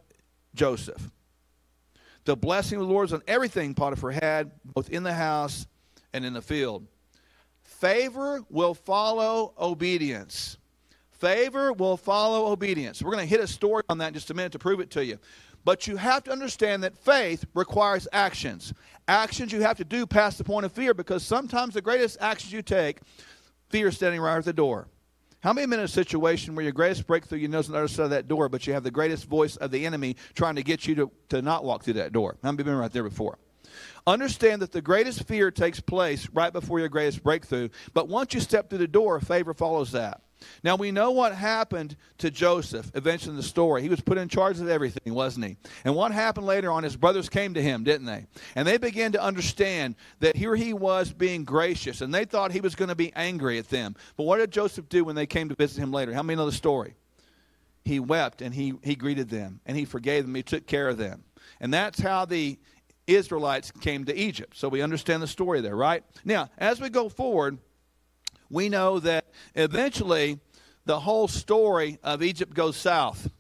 [0.55, 1.11] Joseph.
[2.25, 5.67] The blessing of the Lord is on everything Potiphar had, both in the house
[6.15, 6.87] and in the field.
[7.63, 10.57] Favor will follow obedience.
[11.11, 13.03] Favor will follow obedience.
[13.03, 14.89] We're going to hit a story on that in just a minute to prove it
[14.93, 15.19] to you.
[15.67, 18.73] But you have to understand that faith requires actions.
[19.09, 22.51] Actions you have to do past the point of fear because sometimes the greatest actions
[22.51, 23.01] you take,
[23.75, 24.87] fear standing right at the door.
[25.41, 27.79] How many been in a situation where your greatest breakthrough, you know, is on the
[27.79, 30.55] other side of that door, but you have the greatest voice of the enemy trying
[30.55, 32.37] to get you to, to not walk through that door?
[32.45, 33.37] How many been right there before?
[34.07, 38.39] Understand that the greatest fear takes place right before your greatest breakthrough, but once you
[38.39, 40.23] step through the door, favor follows that.
[40.63, 43.83] Now we know what happened to Joseph eventually in the story.
[43.83, 45.57] He was put in charge of everything, wasn't he?
[45.85, 48.27] And what happened later on, his brothers came to him, didn't they?
[48.55, 52.61] And they began to understand that here he was being gracious, and they thought he
[52.61, 53.97] was going to be angry at them.
[54.17, 56.13] But what did Joseph do when they came to visit him later?
[56.13, 56.95] How many know the story?
[57.85, 60.35] He wept and he, he greeted them and he forgave them.
[60.35, 61.25] He took care of them.
[61.61, 62.59] And that's how the
[63.07, 64.57] Israelites came to Egypt.
[64.57, 66.03] So we understand the story there, right?
[66.25, 67.59] Now, as we go forward,
[68.51, 70.39] we know that eventually
[70.85, 73.31] the whole story of Egypt goes south.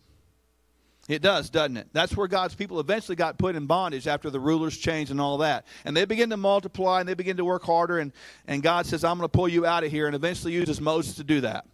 [1.07, 1.89] It does, doesn't it?
[1.93, 5.39] That's where God's people eventually got put in bondage after the rulers changed and all
[5.39, 5.67] that.
[5.85, 7.99] And they begin to multiply and they begin to work harder.
[7.99, 8.13] And,
[8.47, 11.17] and God says, I'm going to pull you out of here, and eventually uses Moses
[11.17, 11.67] to do that.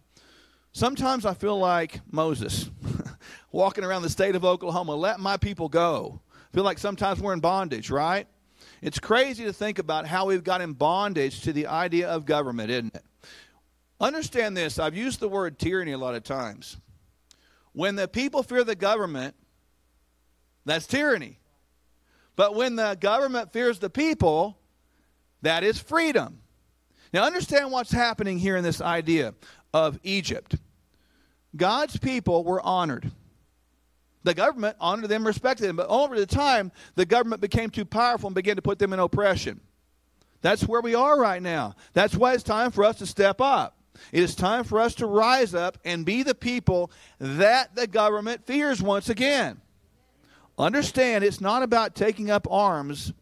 [0.73, 2.69] Sometimes I feel like Moses,
[3.51, 6.19] walking around the state of Oklahoma, let my people go.
[6.33, 8.27] I feel like sometimes we're in bondage, right?
[8.81, 12.69] It's crazy to think about how we've got in bondage to the idea of government,
[12.69, 13.03] isn't it?
[14.01, 14.79] Understand this.
[14.79, 16.77] I've used the word tyranny a lot of times.
[17.73, 19.35] When the people fear the government,
[20.65, 21.37] that's tyranny.
[22.35, 24.57] But when the government fears the people,
[25.43, 26.39] that is freedom.
[27.13, 29.35] Now, understand what's happening here in this idea
[29.73, 30.55] of Egypt.
[31.55, 33.11] God's people were honored.
[34.23, 38.27] The government honored them, respected them, but over the time, the government became too powerful
[38.27, 39.59] and began to put them in oppression.
[40.41, 41.75] That's where we are right now.
[41.93, 43.77] That's why it's time for us to step up.
[44.11, 48.45] It is time for us to rise up and be the people that the government
[48.45, 49.61] fears once again.
[50.57, 53.13] Understand, it's not about taking up arms,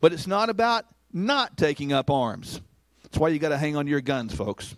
[0.00, 2.60] but it's not about not taking up arms.
[3.02, 4.76] That's why you got to hang on to your guns, folks.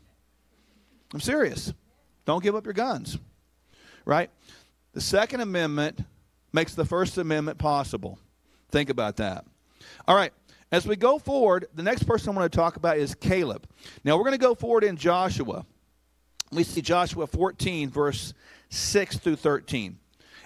[1.13, 1.73] I'm serious.
[2.25, 3.19] Don't give up your guns.
[4.05, 4.31] Right?
[4.93, 6.01] The Second Amendment
[6.53, 8.19] makes the First Amendment possible.
[8.71, 9.45] Think about that.
[10.07, 10.33] All right.
[10.71, 13.67] As we go forward, the next person I want to talk about is Caleb.
[14.05, 15.65] Now, we're going to go forward in Joshua.
[16.53, 18.35] We see Joshua 14, verse
[18.69, 19.99] 6 through 13.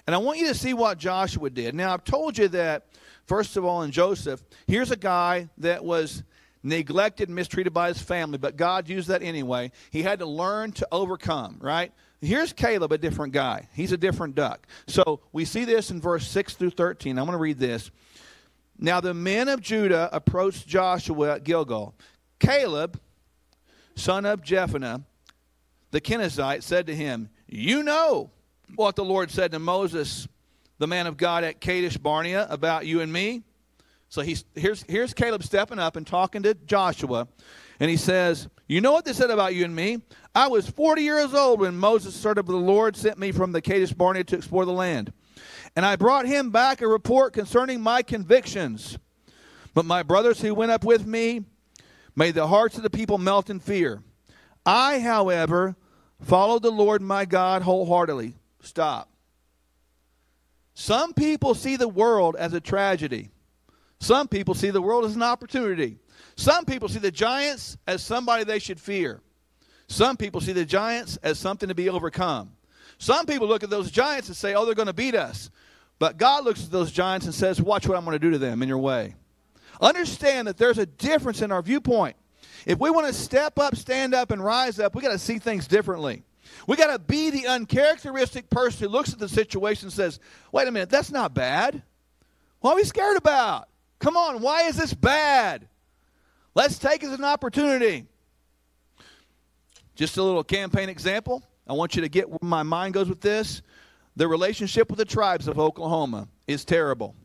[0.07, 1.75] And I want you to see what Joshua did.
[1.75, 2.87] Now, I've told you that,
[3.27, 6.23] first of all, in Joseph, here's a guy that was
[6.63, 9.73] neglected and mistreated by his family, but God used that anyway.
[9.91, 11.93] He had to learn to overcome, right?
[12.21, 13.69] Here's Caleb, a different guy.
[13.75, 14.69] He's a different duck.
[14.87, 17.19] So we see this in verse 6 through 13.
[17.19, 17.91] I'm going to read this.
[18.83, 21.95] Now the men of Judah approached Joshua at Gilgal.
[22.41, 22.99] Caleb,
[23.95, 25.05] son of Jephunneh,
[25.93, 28.31] the Kenizzite, said to him, You know
[28.75, 30.27] what the Lord said to Moses,
[30.79, 33.45] the man of God at Kadesh Barnea, about you and me?
[34.09, 37.29] So he's, here's, here's Caleb stepping up and talking to Joshua,
[37.79, 40.03] and he says, You know what they said about you and me?
[40.35, 43.63] I was 40 years old when Moses, servant of the Lord, sent me from the
[43.63, 45.13] Kadesh Barnea to explore the land.
[45.75, 48.99] And I brought him back a report concerning my convictions.
[49.75, 51.45] But my brothers who went up with me
[52.15, 54.03] made the hearts of the people melt in fear.
[54.67, 55.77] I, however,
[56.21, 58.35] followed the Lord my God wholeheartedly.
[58.61, 59.09] Stop.
[60.75, 63.31] Some people see the world as a tragedy.
[64.01, 65.99] Some people see the world as an opportunity.
[66.37, 69.21] Some people see the giants as somebody they should fear.
[69.87, 72.53] Some people see the giants as something to be overcome.
[73.03, 75.51] Some people look at those giants and say, oh, they're going to beat us.
[75.99, 78.39] But God looks at those giants and says, watch what I'm going to do to
[78.39, 79.17] them in your way.
[79.81, 82.15] Understand that there's a difference in our viewpoint.
[82.65, 85.41] If we want to step up, stand up, and rise up, we got to see
[85.41, 86.23] things differently.
[86.69, 90.21] We got to be the uncharacteristic person who looks at the situation and says,
[90.53, 91.83] wait a minute, that's not bad.
[92.61, 93.69] What are we scared about?
[93.99, 95.67] Come on, why is this bad?
[96.55, 98.07] Let's take it as an opportunity.
[99.97, 101.43] Just a little campaign example.
[101.73, 103.63] I want you to get where my mind goes with this.
[104.15, 107.17] The relationship with the tribes of Oklahoma is terrible.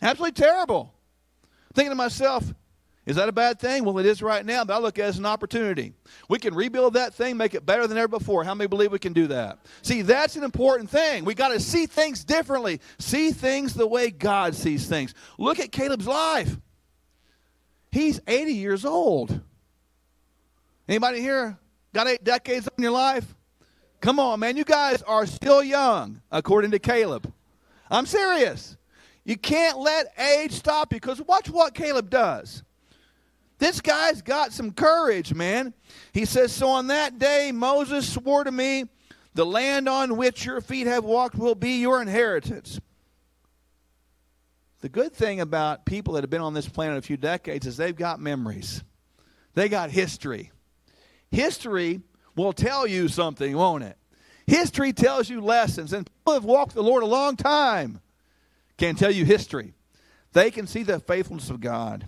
[0.00, 0.94] Absolutely terrible.
[1.74, 2.54] Thinking to myself,
[3.04, 3.84] is that a bad thing?
[3.84, 5.92] Well, it is right now, but I look at it as an opportunity.
[6.28, 8.44] We can rebuild that thing, make it better than ever before.
[8.44, 9.58] How many believe we can do that?
[9.82, 11.24] See, that's an important thing.
[11.24, 12.80] We got to see things differently.
[13.00, 15.14] See things the way God sees things.
[15.36, 16.56] Look at Caleb's life.
[17.90, 19.40] He's 80 years old.
[20.86, 21.58] Anybody here
[21.94, 23.36] Got eight decades in your life?
[24.04, 24.58] Come on, man.
[24.58, 27.32] You guys are still young, according to Caleb.
[27.90, 28.76] I'm serious.
[29.24, 32.62] You can't let age stop you because watch what Caleb does.
[33.56, 35.72] This guy's got some courage, man.
[36.12, 38.84] He says, So on that day, Moses swore to me,
[39.32, 42.78] The land on which your feet have walked will be your inheritance.
[44.82, 47.78] The good thing about people that have been on this planet a few decades is
[47.78, 48.84] they've got memories,
[49.54, 50.50] they got history.
[51.30, 52.02] History
[52.36, 53.96] will tell you something, won't it?
[54.46, 58.00] History tells you lessons, and people have walked the Lord a long time
[58.76, 59.74] can tell you history.
[60.32, 62.06] They can see the faithfulness of God.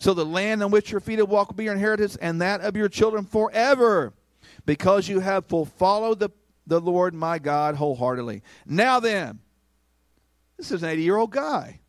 [0.00, 2.60] So the land on which your feet have walked will be your inheritance, and that
[2.60, 4.12] of your children forever,
[4.66, 6.30] because you have followed the,
[6.66, 8.42] the Lord my God wholeheartedly.
[8.66, 9.40] Now then,
[10.56, 11.80] this is an 80 year old guy.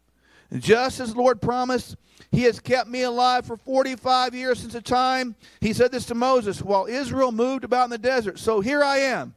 [0.58, 1.96] Just as the Lord promised,
[2.32, 6.16] he has kept me alive for 45 years since the time he said this to
[6.16, 8.40] Moses while Israel moved about in the desert.
[8.40, 9.36] So here I am,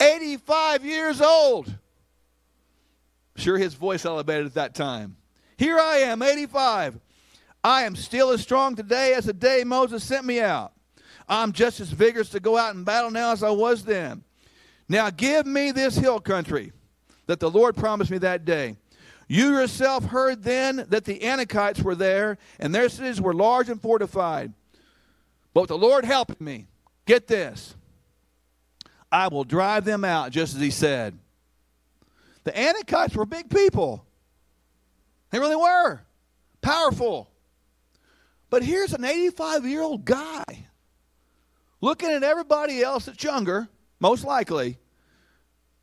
[0.00, 1.72] 85 years old.
[3.36, 5.16] Sure, his voice elevated at that time.
[5.58, 6.98] Here I am, 85.
[7.62, 10.72] I am still as strong today as the day Moses sent me out.
[11.28, 14.22] I'm just as vigorous to go out and battle now as I was then.
[14.88, 16.72] Now give me this hill country
[17.26, 18.76] that the Lord promised me that day.
[19.28, 23.80] You yourself heard then that the Anakites were there, and their cities were large and
[23.80, 24.52] fortified.
[25.52, 26.66] But the Lord helped me.
[27.06, 27.74] Get this.
[29.10, 31.18] I will drive them out, just as he said.
[32.44, 34.04] The Anakites were big people.
[35.30, 36.02] They really were.
[36.60, 37.30] Powerful.
[38.50, 40.44] But here's an 85 year old guy
[41.80, 44.78] looking at everybody else that's younger, most likely.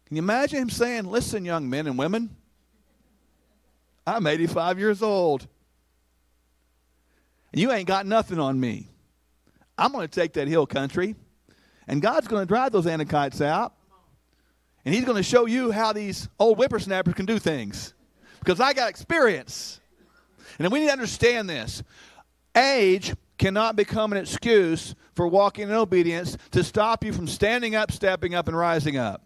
[0.05, 2.35] Can you imagine him saying, Listen, young men and women,
[4.05, 5.47] I'm 85 years old.
[7.51, 8.89] And you ain't got nothing on me.
[9.77, 11.15] I'm going to take that hill country,
[11.87, 13.73] and God's going to drive those Anakites out.
[14.85, 17.93] And He's going to show you how these old whippersnappers can do things.
[18.39, 19.79] Because I got experience.
[20.59, 21.81] And we need to understand this.
[22.55, 27.91] Age cannot become an excuse for walking in obedience to stop you from standing up,
[27.91, 29.21] stepping up, and rising up.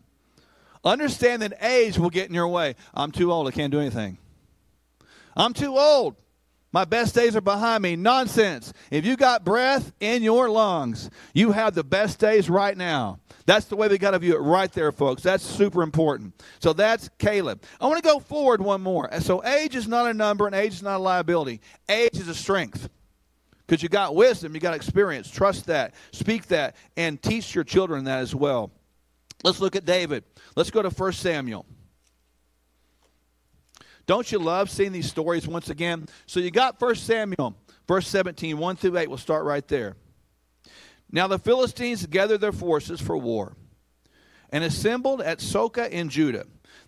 [0.83, 2.75] Understand that age will get in your way.
[2.93, 3.47] I'm too old.
[3.47, 4.17] I can't do anything.
[5.37, 6.15] I'm too old.
[6.73, 7.95] My best days are behind me.
[7.95, 8.73] Nonsense.
[8.91, 13.19] If you got breath in your lungs, you have the best days right now.
[13.45, 15.23] That's the way we got to view it right there, folks.
[15.23, 16.33] That's super important.
[16.59, 17.63] So that's Caleb.
[17.79, 19.09] I want to go forward one more.
[19.21, 21.61] So age is not a number and age is not a liability.
[21.87, 22.89] Age is a strength.
[23.65, 25.29] Because you got wisdom, you got experience.
[25.29, 28.71] Trust that, speak that, and teach your children that as well.
[29.43, 30.23] Let's look at David.
[30.55, 31.65] Let's go to 1 Samuel.
[34.07, 36.07] Don't you love seeing these stories once again?
[36.25, 37.55] So you got 1 Samuel,
[37.87, 39.09] verse 17, 1 through 8.
[39.09, 39.97] We'll start right there.
[41.11, 43.55] Now the Philistines gathered their forces for war
[44.49, 46.45] and assembled at Socoh in Judah.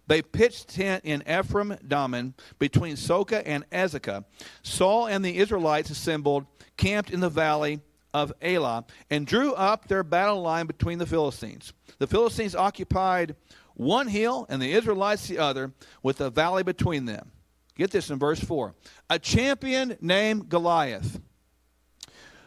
[0.08, 4.26] They pitched tent in Ephes Dammim between Socoh and Azekah.
[4.64, 7.82] Saul and the Israelites assembled, camped in the valley
[8.14, 11.74] of Elah, and drew up their battle line between the Philistines.
[12.00, 13.36] The Philistines occupied
[13.80, 15.72] one hill and the Israelites the other,
[16.04, 17.32] with a valley between them.
[17.76, 18.76] Get this in verse 4.
[19.10, 21.22] A champion named Goliath,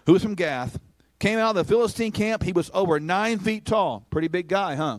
[0.05, 0.79] who was from Gath,
[1.19, 2.43] came out of the Philistine camp.
[2.43, 4.07] He was over nine feet tall.
[4.11, 4.99] Pretty big guy, huh?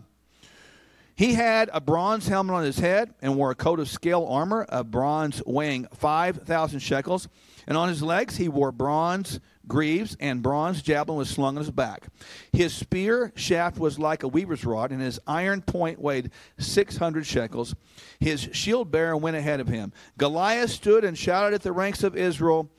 [1.15, 4.65] He had a bronze helmet on his head and wore a coat of scale armor,
[4.69, 7.28] a bronze weighing 5,000 shekels.
[7.67, 11.71] And on his legs, he wore bronze greaves, and bronze javelin was slung on his
[11.71, 12.08] back.
[12.52, 17.76] His spear shaft was like a weaver's rod, and his iron point weighed 600 shekels.
[18.19, 19.93] His shield bearer went ahead of him.
[20.17, 22.69] Goliath stood and shouted at the ranks of Israel,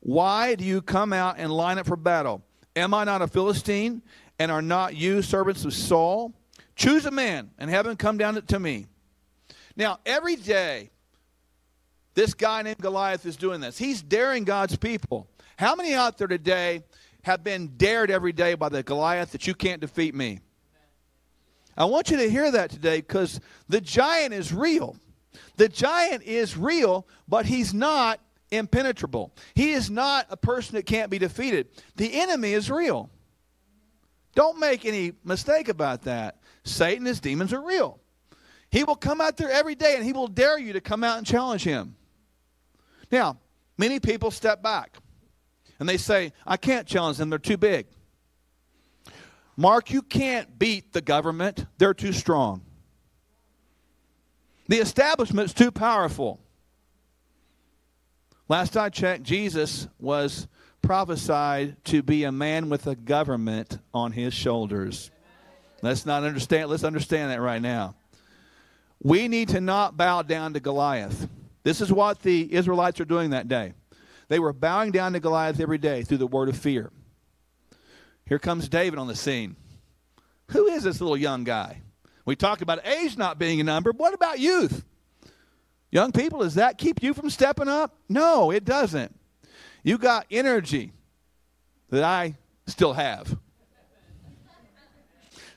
[0.00, 2.42] Why do you come out and line up for battle?
[2.76, 4.02] Am I not a Philistine?
[4.38, 6.32] And are not you servants of Saul?
[6.74, 8.86] Choose a man and have him come down to me.
[9.76, 10.90] Now, every day,
[12.14, 13.78] this guy named Goliath is doing this.
[13.78, 15.28] He's daring God's people.
[15.60, 16.84] How many out there today
[17.20, 20.40] have been dared every day by the Goliath that you can't defeat me?
[21.76, 24.96] I want you to hear that today because the giant is real.
[25.56, 29.34] The giant is real, but he's not impenetrable.
[29.54, 31.68] He is not a person that can't be defeated.
[31.96, 33.10] The enemy is real.
[34.34, 36.38] Don't make any mistake about that.
[36.64, 38.00] Satan, his demons are real.
[38.70, 41.18] He will come out there every day and he will dare you to come out
[41.18, 41.96] and challenge him.
[43.12, 43.36] Now,
[43.76, 44.96] many people step back
[45.80, 47.86] and they say, I can't challenge them, they're too big.
[49.56, 52.62] Mark, you can't beat the government, they're too strong.
[54.68, 56.38] The establishment's too powerful.
[58.48, 60.46] Last I checked, Jesus was
[60.82, 65.10] prophesied to be a man with a government on his shoulders.
[65.82, 67.94] Let's not understand, let's understand that right now.
[69.02, 71.28] We need to not bow down to Goliath.
[71.62, 73.74] This is what the Israelites are doing that day.
[74.30, 76.92] They were bowing down to Goliath every day through the word of fear.
[78.26, 79.56] Here comes David on the scene.
[80.52, 81.82] Who is this little young guy?
[82.24, 83.90] We talked about age not being a number.
[83.90, 84.84] What about youth?
[85.90, 87.96] Young people, does that keep you from stepping up?
[88.08, 89.18] No, it doesn't.
[89.82, 90.92] You got energy
[91.88, 92.36] that I
[92.68, 93.36] still have.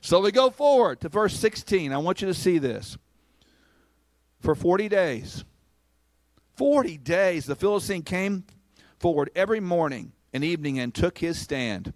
[0.02, 1.94] So we go forward to verse 16.
[1.94, 2.98] I want you to see this.
[4.40, 5.46] For 40 days,
[6.56, 8.46] 40 days, the Philistine came
[9.04, 11.92] forward every morning and evening and took his stand.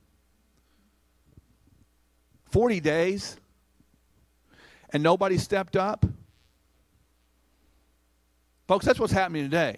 [2.51, 3.37] 40 days,
[4.91, 6.05] and nobody stepped up.
[8.67, 9.77] Folks, that's what's happening today.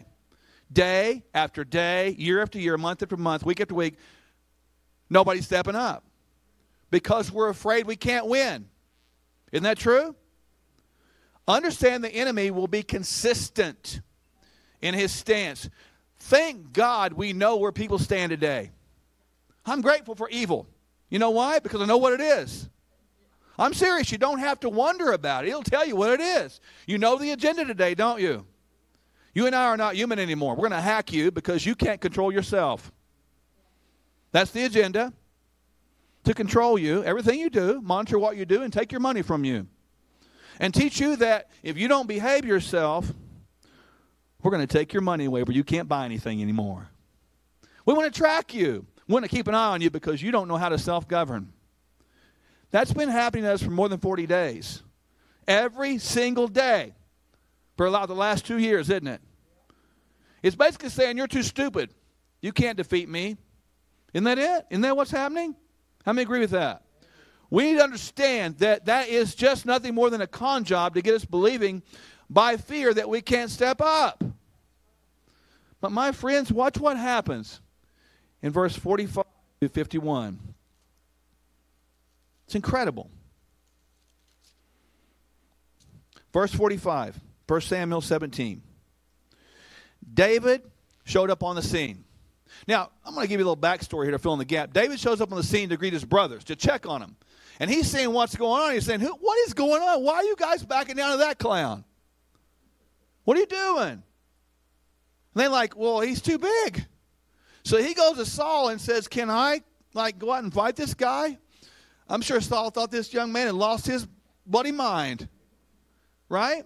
[0.73, 3.97] Day after day, year after year, month after month, week after week,
[5.07, 6.03] nobody's stepping up
[6.89, 8.67] because we're afraid we can't win.
[9.51, 10.15] Isn't that true?
[11.47, 14.01] Understand the enemy will be consistent
[14.81, 15.69] in his stance.
[16.19, 18.71] Thank God we know where people stand today.
[19.65, 20.67] I'm grateful for evil.
[21.09, 21.59] You know why?
[21.59, 22.69] Because I know what it is.
[23.57, 24.11] I'm serious.
[24.11, 25.49] You don't have to wonder about it.
[25.49, 26.61] It'll tell you what it is.
[26.87, 28.45] You know the agenda today, don't you?
[29.33, 30.55] You and I are not human anymore.
[30.55, 32.91] We're going to hack you because you can't control yourself.
[34.31, 35.13] That's the agenda
[36.23, 39.43] to control you, everything you do, monitor what you do, and take your money from
[39.43, 39.67] you.
[40.59, 43.13] And teach you that if you don't behave yourself,
[44.41, 46.87] we're going to take your money away where you can't buy anything anymore.
[47.85, 48.85] We want to track you.
[49.07, 51.07] We want to keep an eye on you because you don't know how to self
[51.07, 51.51] govern.
[52.71, 54.83] That's been happening to us for more than 40 days.
[55.47, 56.93] Every single day
[57.75, 59.21] for about the last two years, isn't it?
[60.43, 61.89] It's basically saying you're too stupid.
[62.41, 63.37] You can't defeat me.
[64.13, 64.65] Isn't that it?
[64.69, 65.55] Isn't that what's happening?
[66.05, 66.83] How many agree with that?
[67.49, 71.01] We need to understand that that is just nothing more than a con job to
[71.01, 71.81] get us believing
[72.29, 74.23] by fear that we can't step up.
[75.81, 77.61] But my friends, watch what happens
[78.41, 79.25] in verse 45
[79.61, 80.39] to 51.
[82.45, 83.09] It's incredible.
[86.33, 88.61] Verse 45, 1 Samuel 17.
[90.13, 90.61] David
[91.05, 92.03] showed up on the scene.
[92.67, 94.73] Now, I'm going to give you a little backstory here to fill in the gap.
[94.73, 97.15] David shows up on the scene to greet his brothers, to check on them.
[97.59, 98.73] And he's saying, What's going on?
[98.73, 100.03] He's saying, Who, What is going on?
[100.03, 101.83] Why are you guys backing down to that clown?
[103.29, 103.91] What are you doing?
[103.91, 104.03] And
[105.35, 106.87] they're like, Well, he's too big.
[107.63, 109.61] So he goes to Saul and says, Can I
[109.93, 111.37] like go out and fight this guy?
[112.07, 114.07] I'm sure Saul thought this young man had lost his
[114.47, 115.29] bloody mind.
[116.27, 116.63] Right?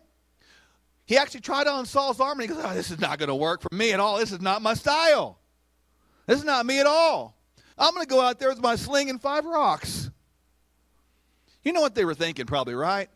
[1.03, 3.35] He actually tried on Saul's armor and he goes, oh, This is not going to
[3.35, 4.17] work for me at all.
[4.17, 5.39] This is not my style.
[6.27, 7.35] This is not me at all.
[7.77, 10.09] I'm going to go out there with my sling and five rocks.
[11.61, 13.09] You know what they were thinking, probably, right?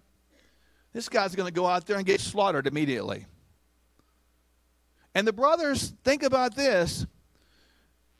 [0.91, 3.25] This guy's going to go out there and get slaughtered immediately.
[5.17, 7.07] And the brothers, think about this.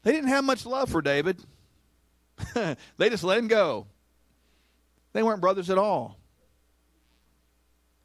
[0.01, 1.39] They didn't have much love for David,
[2.55, 3.85] they just let him go.
[5.13, 6.17] They weren't brothers at all.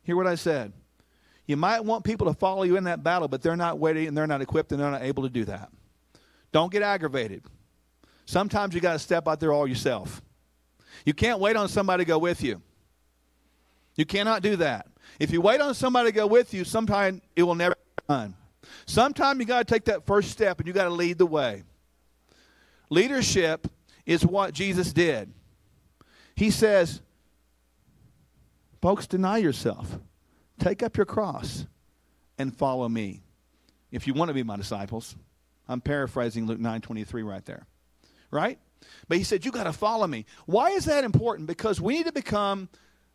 [0.03, 0.75] Hear what I said.
[1.47, 4.15] You might want people to follow you in that battle, but they're not ready and
[4.15, 5.71] they're not equipped and they're not able to do that.
[6.53, 7.45] Don't get aggravated.
[8.27, 10.21] Sometimes you got to step out there all yourself.
[11.07, 12.61] You can't wait on somebody to go with you.
[13.97, 14.87] You cannot do that.
[15.19, 18.35] If you wait on somebody to go with you, sometime it will never be done.
[18.87, 21.63] Sometime you got to take that first step and you got to lead the way.
[22.91, 23.69] Leadership
[24.07, 25.33] is what Jesus did.
[26.35, 27.01] He says,
[28.81, 29.99] folks, deny yourself.
[30.59, 31.67] Take up your cross
[32.39, 33.23] and follow me
[33.91, 35.17] if you want to be my disciples.
[35.69, 37.67] I'm paraphrasing Luke 9:23 right there.
[38.31, 38.59] Right?
[39.09, 40.27] But he said you got to follow me.
[40.47, 41.47] Why is that important?
[41.47, 42.69] Because we need to become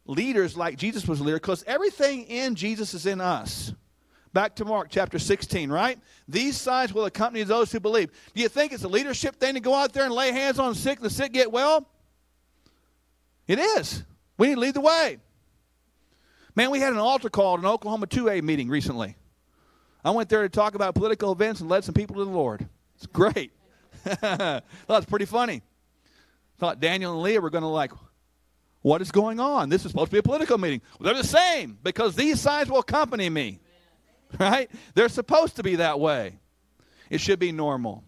[0.06, 3.74] leaders like Jesus was a leader because everything in Jesus is in us.
[4.34, 6.00] Back to Mark chapter 16, right?
[6.28, 8.12] These signs will accompany those who believe.
[8.36, 10.76] Do you think it's a leadership thing to go out there and lay hands on
[10.76, 11.88] sick and the sick get well?
[13.48, 14.04] It is.
[14.38, 15.18] We need to lead the way.
[16.56, 19.16] Man, we had an altar call at an Oklahoma 2A meeting recently.
[20.04, 22.68] I went there to talk about political events and led some people to the Lord.
[22.96, 23.52] It's great.
[24.90, 25.62] It's pretty funny.
[26.60, 27.92] Thought Daniel and Leah were going to like,
[28.82, 29.70] what is going on?
[29.70, 30.82] This is supposed to be a political meeting.
[30.98, 33.60] Well, they're the same because these signs will accompany me.
[34.40, 34.70] Right?
[34.94, 36.38] They're supposed to be that way.
[37.10, 38.04] It should be normal.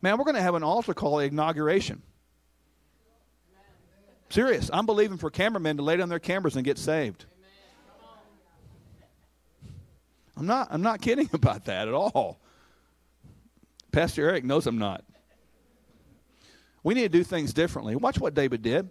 [0.00, 2.02] Man, we're going to have an altar call inauguration.
[4.30, 4.70] Serious.
[4.72, 7.26] I'm believing for cameramen to lay down their cameras and get saved.
[10.36, 12.40] I'm not, I'm not kidding about that at all.
[13.92, 15.04] Pastor Eric knows I'm not.
[16.82, 17.96] We need to do things differently.
[17.96, 18.88] Watch what David did.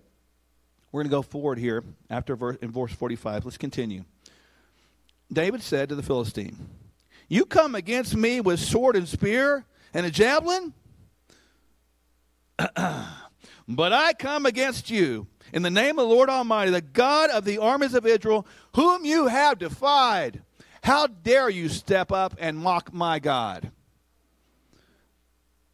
[0.91, 3.45] We're going to go forward here after verse, in verse 45.
[3.45, 4.03] Let's continue.
[5.31, 6.69] David said to the Philistine,
[7.27, 10.73] You come against me with sword and spear and a javelin?
[13.67, 17.45] but I come against you in the name of the Lord Almighty, the God of
[17.45, 20.41] the armies of Israel, whom you have defied.
[20.83, 23.71] How dare you step up and mock my God?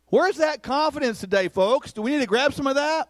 [0.08, 1.94] Where's that confidence today, folks?
[1.94, 3.10] Do we need to grab some of that?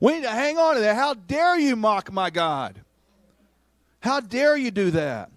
[0.00, 0.96] We need to hang on to that.
[0.96, 2.80] How dare you mock my God?
[4.00, 5.31] How dare you do that?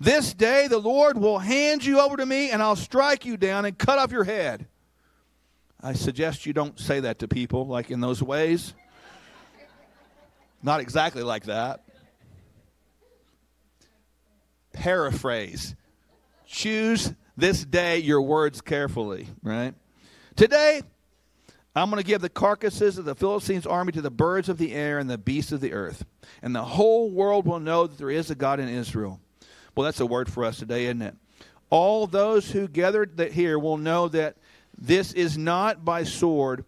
[0.00, 3.66] This day the Lord will hand you over to me, and I'll strike you down
[3.66, 4.66] and cut off your head.
[5.82, 8.74] I suggest you don't say that to people like in those ways.
[10.62, 11.84] Not exactly like that.
[14.72, 15.74] Paraphrase.
[16.46, 19.74] Choose this day your words carefully, right?
[20.34, 20.82] Today,
[21.76, 24.72] I'm going to give the carcasses of the Philistines' army to the birds of the
[24.72, 26.04] air and the beasts of the earth.
[26.42, 29.20] And the whole world will know that there is a God in Israel.
[29.80, 31.14] Well, that's a word for us today, isn't it?
[31.70, 34.36] All those who gathered here will know that
[34.76, 36.66] this is not by sword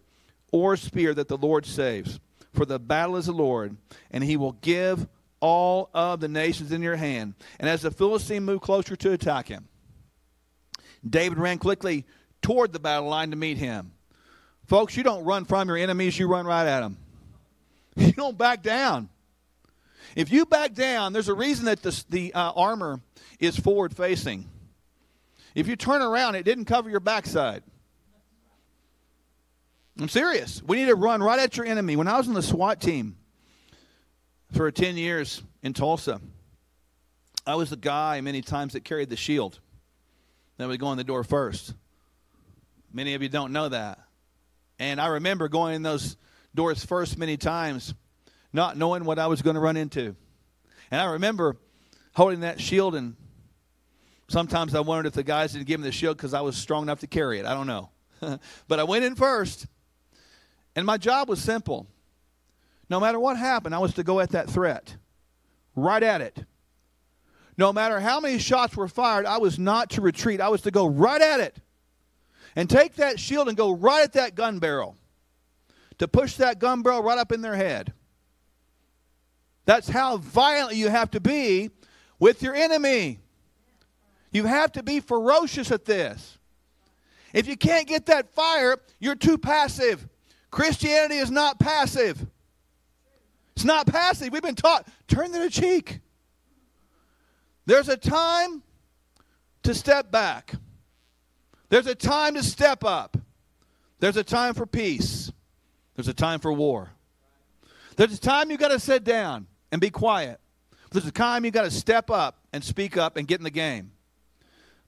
[0.51, 2.19] or spear that the Lord saves.
[2.53, 3.77] For the battle is the Lord,
[4.09, 5.07] and he will give
[5.41, 7.35] all of the nations in your hand.
[7.59, 9.67] And as the Philistine moved closer to attack him,
[11.07, 12.07] David ran quickly
[12.41, 13.91] toward the battle line to meet him.
[14.65, 16.97] Folks, you don't run from your enemies, you run right at them.
[17.95, 19.09] You don't back down.
[20.15, 23.01] If you back down, there's a reason that the, the uh, armor
[23.39, 24.49] is forward facing.
[25.55, 27.63] If you turn around, it didn't cover your backside.
[29.99, 30.61] I'm serious.
[30.63, 31.95] We need to run right at your enemy.
[31.95, 33.15] When I was on the SWAT team
[34.51, 36.19] for 10 years in Tulsa,
[37.45, 39.59] I was the guy many times that carried the shield
[40.57, 41.73] that would go in the door first.
[42.91, 43.99] Many of you don't know that.
[44.79, 46.17] And I remember going in those
[46.55, 47.93] doors first many times,
[48.53, 50.15] not knowing what I was going to run into.
[50.91, 51.57] And I remember
[52.15, 53.15] holding that shield, and
[54.27, 56.83] sometimes I wondered if the guys didn't give me the shield because I was strong
[56.83, 57.45] enough to carry it.
[57.45, 57.89] I don't know.
[58.67, 59.65] but I went in first,
[60.75, 61.87] and my job was simple.
[62.89, 64.95] No matter what happened, I was to go at that threat,
[65.75, 66.45] right at it.
[67.57, 70.41] No matter how many shots were fired, I was not to retreat.
[70.41, 71.57] I was to go right at it
[72.55, 74.95] and take that shield and go right at that gun barrel
[75.99, 77.93] to push that gun barrel right up in their head.
[79.65, 81.71] That's how violent you have to be
[82.19, 83.19] with your enemy.
[84.31, 86.37] You have to be ferocious at this.
[87.33, 90.07] If you can't get that fire, you're too passive.
[90.51, 92.25] Christianity is not passive.
[93.55, 94.31] It's not passive.
[94.31, 95.99] We've been taught turn the cheek.
[97.65, 98.61] There's a time
[99.63, 100.53] to step back.
[101.69, 103.17] There's a time to step up.
[103.99, 105.31] There's a time for peace.
[105.95, 106.91] There's a time for war.
[107.95, 110.39] There's a time you got to sit down and be quiet.
[110.69, 113.43] But There's a time you got to step up and speak up and get in
[113.43, 113.91] the game.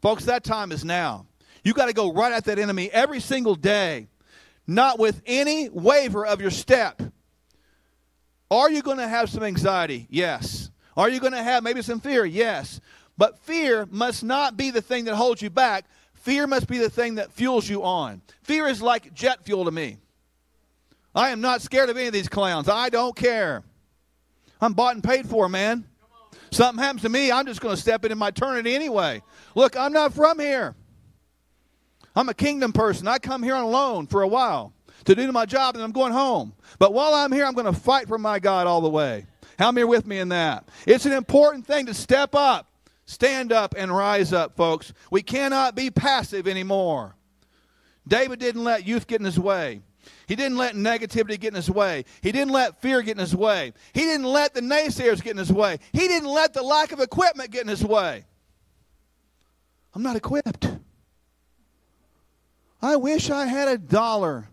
[0.02, 1.26] Folks, that time is now.
[1.64, 4.08] You got to go right at that enemy every single day
[4.68, 7.02] not with any waver of your step.
[8.52, 10.08] Are you going to have some anxiety?
[10.10, 10.70] Yes.
[10.96, 12.24] Are you going to have maybe some fear?
[12.24, 12.80] Yes.
[13.18, 15.86] But fear must not be the thing that holds you back.
[16.14, 18.22] Fear must be the thing that fuels you on.
[18.44, 19.98] Fear is like jet fuel to me.
[21.16, 22.70] I am not scared of any of these clowns.
[22.70, 23.64] I don't care.
[24.62, 25.86] I'm bought and paid for, man.
[26.52, 29.22] Something happens to me, I'm just going to step into my eternity anyway.
[29.56, 30.76] Look, I'm not from here.
[32.16, 33.08] I'm a kingdom person.
[33.08, 36.14] I come here on loan for a while to do my job and I'm going
[36.14, 36.54] home.
[36.80, 39.26] But while I'm here, I'm going to fight for my God all the way.
[39.60, 40.68] How many are with me in that?
[40.86, 42.72] It's an important thing to step up,
[43.06, 44.94] stand up, and rise up, folks.
[45.12, 47.16] We cannot be passive anymore.
[48.08, 49.82] David didn't let youth get in his way.
[50.28, 52.06] He didn't let negativity get in his way.
[52.22, 53.74] He didn't let fear get in his way.
[53.94, 55.80] He didn't let the naysayers get in his way.
[55.92, 58.26] He didn't let the lack of equipment get in his way.
[59.94, 60.68] I'm not equipped.
[62.82, 64.50] I wish I had a dollar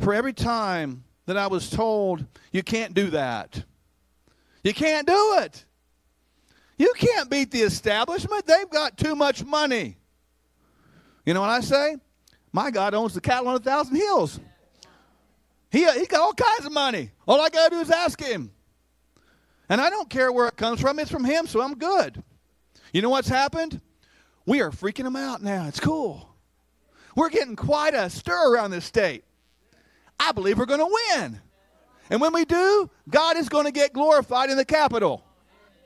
[0.00, 3.64] for every time that I was told, you can't do that.
[4.62, 5.64] You can't do it.
[6.78, 8.46] You can't beat the establishment.
[8.46, 9.96] They've got too much money.
[11.24, 11.96] You know what I say?
[12.56, 14.40] My God owns the cattle on a thousand hills.
[15.70, 17.10] He, he got all kinds of money.
[17.28, 18.50] All I got to do is ask him.
[19.68, 20.98] And I don't care where it comes from.
[20.98, 22.22] It's from him, so I'm good.
[22.94, 23.82] You know what's happened?
[24.46, 25.66] We are freaking him out now.
[25.66, 26.34] It's cool.
[27.14, 29.24] We're getting quite a stir around this state.
[30.18, 31.38] I believe we're going to win.
[32.08, 35.25] And when we do, God is going to get glorified in the capital.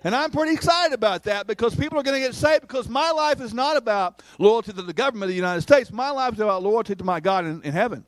[0.03, 3.11] And I'm pretty excited about that because people are going to get saved because my
[3.11, 5.93] life is not about loyalty to the government of the United States.
[5.93, 8.07] My life is about loyalty to my God in, in heaven.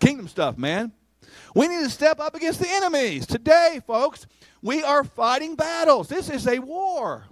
[0.00, 0.92] Kingdom stuff, man.
[1.54, 3.24] We need to step up against the enemies.
[3.26, 4.26] Today, folks,
[4.62, 6.08] we are fighting battles.
[6.08, 7.26] This is a war.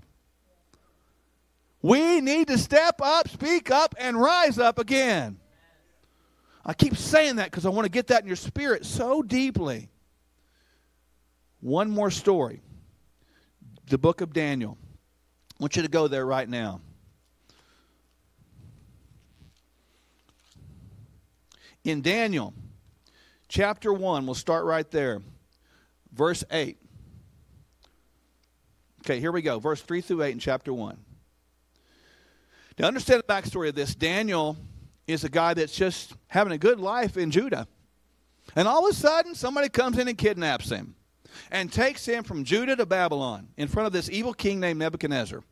[1.83, 5.39] We need to step up, speak up, and rise up again.
[6.65, 9.89] I keep saying that because I want to get that in your spirit so deeply.
[11.61, 12.61] One more story
[13.89, 14.77] the book of Daniel.
[15.59, 16.81] I want you to go there right now.
[21.85, 22.53] In Daniel
[23.49, 25.23] chapter 1, we'll start right there,
[26.13, 26.77] verse 8.
[29.03, 29.61] Okay, here we go.
[29.61, 30.99] Verse 3 through 8 in chapter 1.
[32.79, 33.95] Now, understand the backstory of this.
[33.95, 34.57] Daniel
[35.07, 37.69] is a guy that's just having a good life in Judah.
[38.57, 40.96] And all of a sudden, somebody comes in and kidnaps him
[41.51, 45.43] and takes him from Judah to Babylon in front of this evil king named Nebuchadnezzar.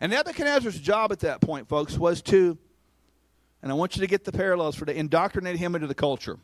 [0.00, 2.58] And Nebuchadnezzar's job at that point, folks, was to,
[3.62, 6.38] and I want you to get the parallels for to indoctrinate him into the culture,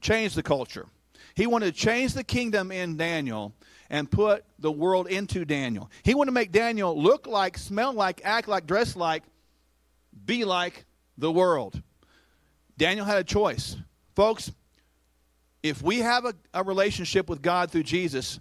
[0.00, 0.86] change the culture.
[1.34, 3.52] He wanted to change the kingdom in Daniel
[3.90, 5.90] and put the world into Daniel.
[6.02, 9.22] He wanted to make Daniel look like, smell like, act like, dress like,
[10.24, 10.86] be like
[11.18, 11.82] the world.
[12.78, 13.76] Daniel had a choice.
[14.14, 14.50] Folks,
[15.68, 18.40] if we have a, a, relationship with God through Jesus,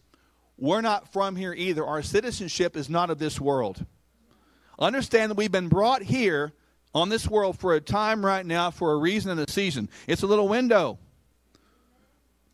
[0.57, 1.85] we're not from here either.
[1.85, 3.85] Our citizenship is not of this world.
[4.79, 6.53] Understand that we've been brought here
[6.93, 9.89] on this world for a time right now for a reason and a season.
[10.07, 10.97] It's a little window.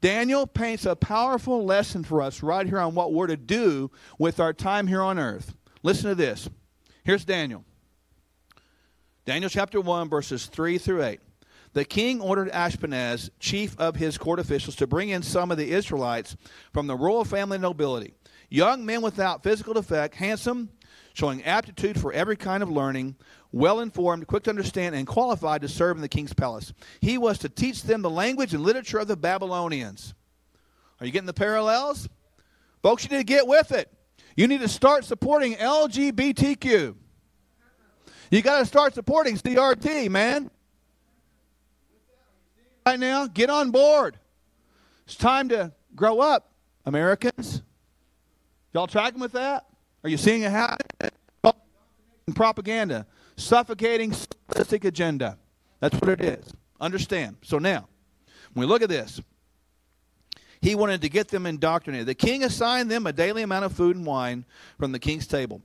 [0.02, 4.40] Daniel paints a powerful lesson for us right here on what we're to do with
[4.40, 5.56] our time here on earth.
[5.84, 6.50] Listen to this.
[7.04, 7.64] Here's Daniel.
[9.26, 11.20] Daniel chapter 1, verses 3 through 8.
[11.74, 15.72] The king ordered Ashpenaz, chief of his court officials, to bring in some of the
[15.72, 16.36] Israelites
[16.74, 18.14] from the royal family and nobility,
[18.50, 20.70] young men without physical defect, handsome,
[21.14, 23.16] showing aptitude for every kind of learning,
[23.52, 26.74] well informed, quick to understand, and qualified to serve in the king's palace.
[27.00, 30.14] He was to teach them the language and literature of the Babylonians.
[31.00, 32.08] Are you getting the parallels?
[32.82, 33.92] Folks, you need to get with it.
[34.36, 36.96] You need to start supporting LGBTQ.
[38.30, 40.50] You got to start supporting CRT, man.
[42.86, 44.18] Right now, get on board.
[45.06, 46.52] It's time to grow up,
[46.86, 47.62] Americans.
[48.74, 49.66] Y'all tracking with that?
[50.04, 51.12] Are you seeing it happen?
[52.34, 53.06] Propaganda,
[53.36, 55.38] suffocating socialistic agenda.
[55.80, 56.54] That's what it is.
[56.80, 57.38] Understand.
[57.44, 57.88] So now,
[58.54, 59.22] when we look at this,
[60.62, 62.08] he wanted to get them indoctrinated.
[62.08, 64.46] The king assigned them a daily amount of food and wine
[64.78, 65.62] from the king's table.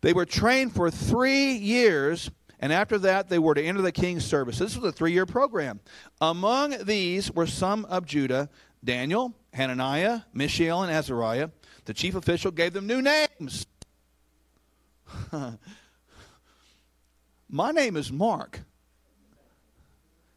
[0.00, 2.30] They were trained for three years,
[2.60, 4.58] and after that, they were to enter the king's service.
[4.58, 5.80] This was a three year program.
[6.20, 8.48] Among these were some of Judah
[8.84, 11.48] Daniel, Hananiah, Mishael, and Azariah.
[11.86, 13.66] The chief official gave them new names.
[17.48, 18.60] my name is Mark.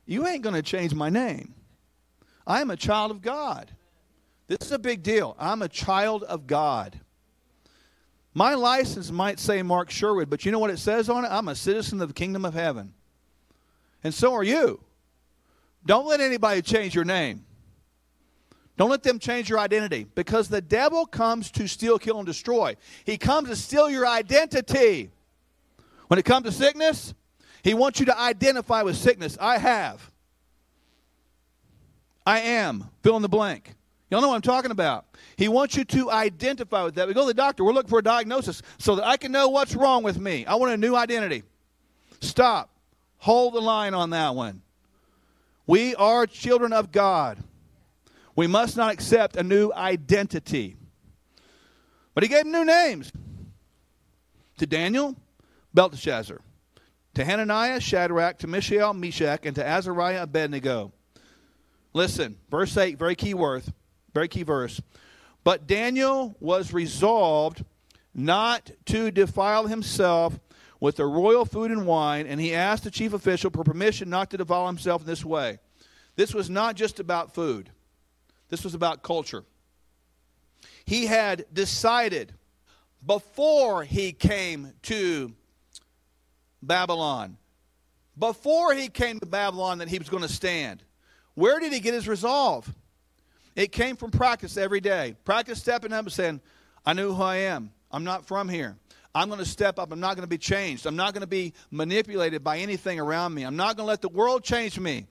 [0.05, 1.53] You ain't going to change my name.
[2.45, 3.71] I am a child of God.
[4.47, 5.35] This is a big deal.
[5.37, 6.97] I'm a child of God.
[8.37, 11.29] My license might say Mark Sherwood, but you know what it says on it?
[11.29, 12.93] I'm a citizen of the kingdom of heaven.
[14.03, 14.79] And so are you.
[15.87, 17.45] Don't let anybody change your name.
[18.77, 22.75] Don't let them change your identity because the devil comes to steal, kill, and destroy.
[23.05, 25.09] He comes to steal your identity.
[26.05, 27.15] When it comes to sickness,
[27.63, 29.35] he wants you to identify with sickness.
[29.41, 30.11] I have.
[32.23, 32.91] I am.
[33.01, 33.73] Fill in the blank.
[34.09, 35.05] Y'all know what I'm talking about.
[35.35, 37.07] He wants you to identify with that.
[37.07, 39.49] We go to the doctor, we're looking for a diagnosis so that I can know
[39.49, 40.45] what's wrong with me.
[40.45, 41.43] I want a new identity.
[42.21, 42.69] Stop.
[43.17, 44.61] Hold the line on that one.
[45.65, 47.37] We are children of God.
[48.35, 50.77] We must not accept a new identity.
[52.13, 53.11] But he gave new names.
[54.59, 55.15] To Daniel,
[55.73, 56.39] Belteshazzar.
[57.15, 58.39] To Hananiah, Shadrach.
[58.39, 59.45] To Mishael, Meshach.
[59.45, 60.93] And to Azariah, Abednego.
[61.93, 63.63] Listen, verse 8, very key word.
[64.17, 64.81] Very key verse.
[65.43, 67.63] But Daniel was resolved
[68.15, 70.39] not to defile himself
[70.79, 74.31] with the royal food and wine, and he asked the chief official for permission not
[74.31, 75.59] to defile himself in this way.
[76.15, 77.69] This was not just about food,
[78.49, 79.43] this was about culture.
[80.83, 82.33] He had decided
[83.05, 85.31] before he came to
[86.63, 87.37] Babylon,
[88.17, 90.81] before he came to Babylon, that he was going to stand.
[91.35, 92.73] Where did he get his resolve?
[93.57, 95.15] It came from practice every day.
[95.25, 96.41] Practice stepping up and saying,
[96.85, 97.71] I know who I am.
[97.91, 98.77] I'm not from here.
[99.15, 99.91] I'm going to step up.
[99.91, 100.85] I'm not going to be changed.
[100.85, 103.43] I'm not going to be manipulated by anything around me.
[103.43, 105.07] I'm not going to let the world change me.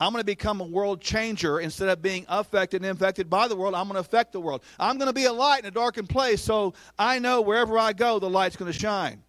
[0.00, 3.56] I'm going to become a world changer instead of being affected and infected by the
[3.56, 3.74] world.
[3.74, 4.64] I'm going to affect the world.
[4.80, 7.92] I'm going to be a light in a darkened place so I know wherever I
[7.92, 9.22] go, the light's going to shine.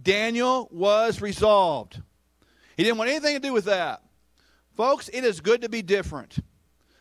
[0.00, 2.02] Daniel was resolved.
[2.76, 4.02] He didn't want anything to do with that.
[4.76, 6.38] Folks, it is good to be different.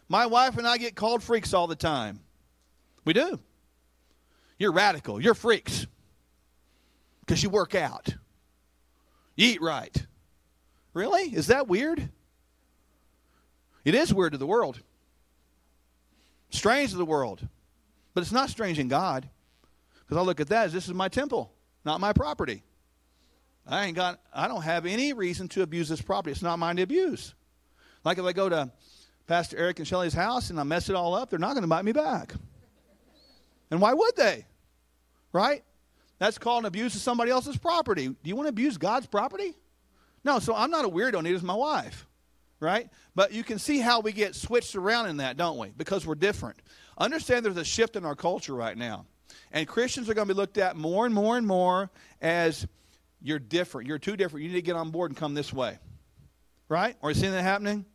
[0.10, 2.20] My wife and I get called freaks all the time.
[3.06, 3.40] We do.
[4.58, 5.22] You're radical.
[5.22, 5.86] You're freaks.
[7.22, 8.16] Because you work out.
[9.36, 9.96] You eat right.
[10.94, 11.24] Really?
[11.36, 12.10] Is that weird?
[13.86, 14.82] It is weird to the world.
[16.50, 17.48] Strange to the world.
[18.14, 19.30] But it's not strange in God.
[20.00, 21.52] Because I look at that as this is my temple,
[21.86, 22.64] not my property.
[23.68, 26.32] I ain't got I don't have any reason to abuse this property.
[26.32, 27.36] It's not mine to abuse.
[28.06, 28.72] Like if I go to
[29.28, 31.66] Pastor Eric and Shelley's house and I mess it all up, they're not going to
[31.66, 32.34] invite me back.
[33.70, 34.46] And why would they?
[35.34, 35.64] Right?
[36.20, 38.08] That's called an abuse of somebody else's property.
[38.08, 39.54] Do you want to abuse God's property?
[40.24, 42.08] No, so I'm not a weirdo, neither is my wife.
[42.60, 42.90] Right?
[43.14, 45.70] But you can see how we get switched around in that, don't we?
[45.76, 46.60] Because we're different.
[46.98, 49.06] Understand there's a shift in our culture right now.
[49.52, 52.66] And Christians are going to be looked at more and more and more as
[53.22, 53.88] you're different.
[53.88, 54.44] You're too different.
[54.44, 55.78] You need to get on board and come this way.
[56.68, 56.96] Right?
[57.04, 57.86] Are you seeing that happening?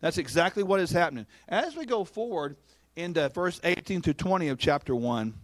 [0.00, 1.26] That's exactly what is happening.
[1.48, 2.56] As we go forward
[2.96, 5.34] into verse 18 to 20 of chapter 1,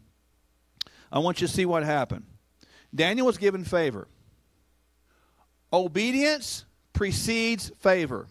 [1.12, 2.24] I want you to see what happened.
[2.94, 4.08] Daniel was given favor.
[5.72, 8.26] Obedience precedes favor.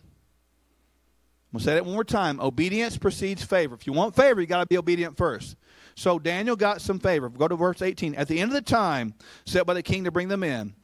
[1.52, 2.42] We'll say that one more time.
[2.42, 3.76] Obedience precedes favor.
[3.76, 5.56] If you want favor, you got to be obedient first.
[5.96, 7.30] So Daniel got some favor.
[7.30, 8.16] Go to verse 18.
[8.16, 9.14] At the end of the time
[9.46, 10.76] set by the king to bring them in,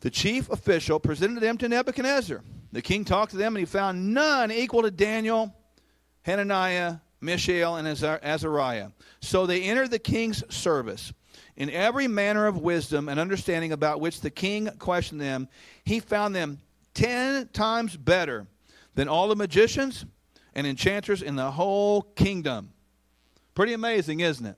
[0.00, 2.42] the chief official presented them to Nebuchadnezzar.
[2.72, 5.54] The king talked to them, and he found none equal to Daniel,
[6.22, 8.90] Hananiah, Mishael, and Azariah.
[9.20, 11.12] So they entered the king's service.
[11.56, 15.48] In every manner of wisdom and understanding about which the king questioned them,
[15.84, 16.60] he found them
[16.94, 18.46] ten times better
[18.94, 20.04] than all the magicians
[20.54, 22.72] and enchanters in the whole kingdom.
[23.54, 24.56] Pretty amazing, isn't it?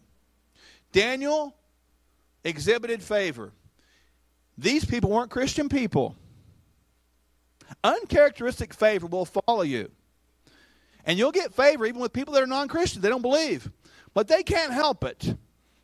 [0.92, 1.54] Daniel
[2.44, 3.52] exhibited favor.
[4.60, 6.14] These people weren't Christian people.
[7.82, 9.90] Uncharacteristic favor will follow you.
[11.06, 13.00] And you'll get favor even with people that are non Christian.
[13.00, 13.70] They don't believe.
[14.12, 15.34] But they can't help it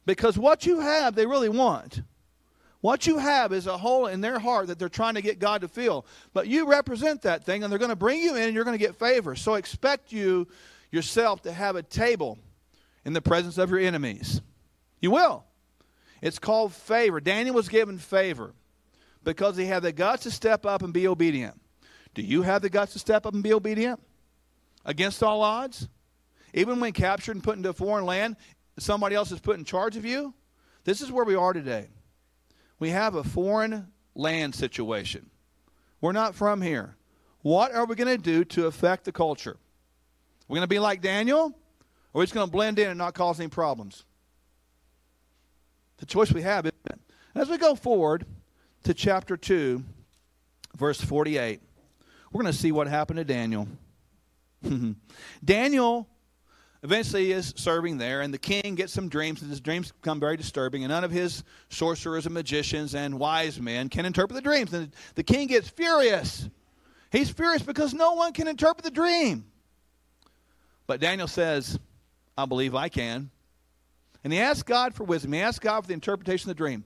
[0.05, 2.03] because what you have, they really want.
[2.83, 5.63] What you have is a hole in their heart that they're trying to get God
[5.63, 6.05] to fill.
[6.35, 8.79] But you represent that thing, and they're going to bring you in, and you're going
[8.79, 9.35] to get favor.
[9.37, 10.49] So expect you
[10.91, 12.39] yourself to have a table
[13.07, 14.43] in the presence of your enemies.
[15.01, 15.45] You will.
[16.21, 17.21] It's called favor.
[17.21, 18.53] Daniel was given favor
[19.27, 21.61] because he had the guts to step up and be obedient.
[22.15, 24.01] Do you have the guts to step up and be obedient?
[24.85, 25.89] Against all odds?
[26.55, 28.37] Even when captured and put into a foreign land,
[28.79, 30.33] somebody else is put in charge of you?
[30.85, 31.89] This is where we are today.
[32.79, 35.29] We have a foreign land situation.
[36.01, 36.97] We're not from here.
[37.43, 39.57] What are we going to do to affect the culture?
[40.47, 43.15] We're going to be like Daniel, or we're just going to blend in and not
[43.15, 44.05] cause any problems?
[45.97, 47.03] The choice we have, isn't?
[47.35, 48.25] As we go forward
[48.87, 49.83] to chapter 2,
[50.77, 51.61] verse 48,
[52.31, 53.67] we're going to see what happened to Daniel.
[55.45, 56.07] Daniel
[56.85, 60.37] eventually is serving there, and the king gets some dreams, and his dreams become very
[60.37, 64.73] disturbing, and none of his sorcerers and magicians and wise men can interpret the dreams.
[64.73, 66.49] And the king gets furious.
[67.11, 69.47] He's furious because no one can interpret the dream.
[70.87, 71.77] But Daniel says,
[72.39, 73.31] I believe I can.
[74.23, 75.33] And he asked God for wisdom.
[75.33, 76.85] He asked God for the interpretation of the dream.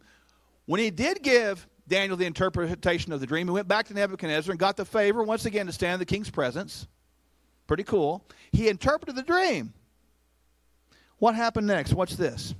[0.64, 3.48] When he did give Daniel the interpretation of the dream.
[3.48, 6.06] He went back to Nebuchadnezzar and got the favor once again to stand in the
[6.06, 6.86] king's presence.
[7.66, 8.24] Pretty cool.
[8.52, 9.74] He interpreted the dream.
[11.18, 11.92] What happened next?
[11.92, 12.54] Watch this.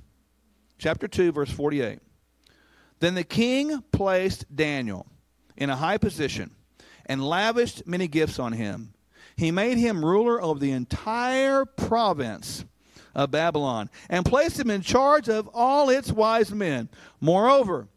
[0.77, 1.99] Chapter 2, verse 48.
[2.99, 5.07] Then the king placed Daniel
[5.57, 6.51] in a high position
[7.05, 8.93] and lavished many gifts on him.
[9.35, 12.65] He made him ruler over the entire province
[13.15, 16.89] of Babylon and placed him in charge of all its wise men.
[17.19, 17.87] Moreover,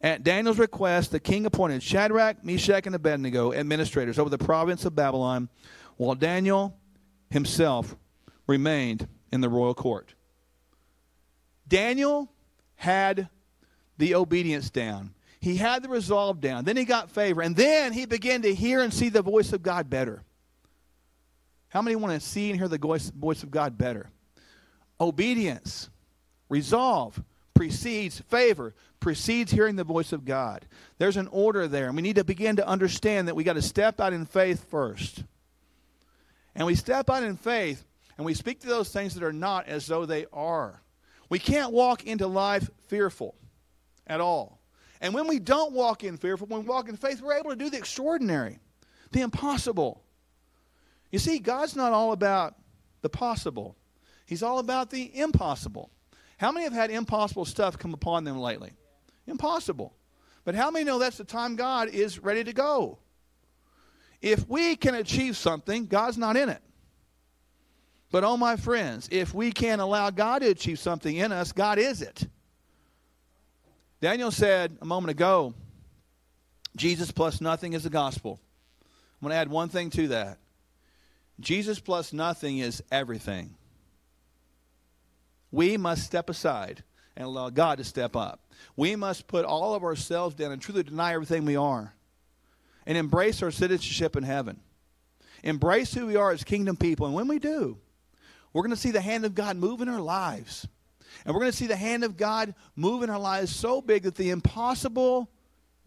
[0.00, 4.94] at Daniel's request, the king appointed Shadrach, Meshach, and Abednego administrators over the province of
[4.94, 5.48] Babylon,
[5.96, 6.76] while Daniel
[7.30, 7.96] himself
[8.46, 10.14] remained in the royal court.
[11.66, 12.30] Daniel
[12.76, 13.28] had
[13.98, 15.14] the obedience down.
[15.40, 16.64] He had the resolve down.
[16.64, 17.42] Then he got favor.
[17.42, 20.22] And then he began to hear and see the voice of God better.
[21.68, 22.78] How many want to see and hear the
[23.16, 24.10] voice of God better?
[25.00, 25.90] Obedience,
[26.48, 27.22] resolve,
[27.56, 30.66] precedes favor, precedes hearing the voice of God.
[30.98, 33.62] There's an order there, and we need to begin to understand that we got to
[33.62, 35.24] step out in faith first.
[36.54, 37.84] And we step out in faith
[38.16, 40.80] and we speak to those things that are not as though they are.
[41.28, 43.34] We can't walk into life fearful
[44.06, 44.60] at all.
[45.00, 47.56] And when we don't walk in fearful, when we walk in faith, we're able to
[47.56, 48.58] do the extraordinary,
[49.12, 50.02] the impossible.
[51.10, 52.54] You see, God's not all about
[53.02, 53.76] the possible,
[54.24, 55.90] He's all about the impossible.
[56.36, 58.72] How many have had impossible stuff come upon them lately?
[59.26, 59.94] Impossible.
[60.44, 62.98] But how many know that's the time God is ready to go?
[64.22, 66.62] If we can achieve something, God's not in it.
[68.12, 71.78] But, oh, my friends, if we can't allow God to achieve something in us, God
[71.78, 72.28] is it.
[74.00, 75.54] Daniel said a moment ago,
[76.76, 78.38] Jesus plus nothing is the gospel.
[78.80, 80.38] I'm going to add one thing to that.
[81.40, 83.54] Jesus plus nothing is everything.
[85.50, 86.82] We must step aside
[87.16, 88.40] and allow God to step up.
[88.76, 91.94] We must put all of ourselves down and truly deny everything we are
[92.86, 94.60] and embrace our citizenship in heaven.
[95.42, 97.06] Embrace who we are as kingdom people.
[97.06, 97.78] And when we do,
[98.52, 100.66] we're going to see the hand of God move in our lives.
[101.24, 104.04] And we're going to see the hand of God move in our lives so big
[104.04, 105.30] that the impossible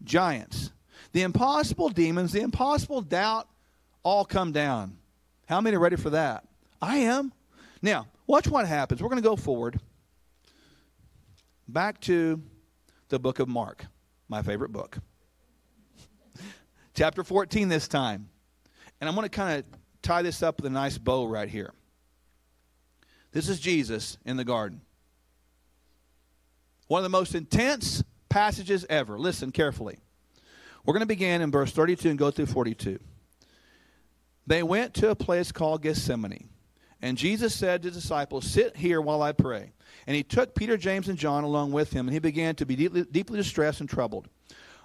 [0.02, 0.70] giants,
[1.12, 3.48] the impossible demons, the impossible doubt
[4.02, 4.98] all come down.
[5.46, 6.44] How many are ready for that?
[6.80, 7.32] I am.
[7.82, 9.02] Now, watch what happens.
[9.02, 9.80] We're going to go forward
[11.66, 12.40] back to
[13.08, 13.86] the book of Mark,
[14.28, 14.98] my favorite book.
[16.94, 18.28] Chapter 14 this time.
[19.00, 19.64] And I'm going to kind of
[20.00, 21.72] tie this up with a nice bow right here.
[23.32, 24.80] This is Jesus in the garden.
[26.86, 29.18] One of the most intense passages ever.
[29.18, 29.98] Listen carefully.
[30.84, 33.00] We're going to begin in verse 32 and go through 42.
[34.46, 36.48] They went to a place called Gethsemane.
[37.02, 39.72] And Jesus said to the disciples, Sit here while I pray.
[40.06, 42.76] And he took Peter, James, and John along with him, and he began to be
[42.76, 44.28] deeply, deeply distressed and troubled.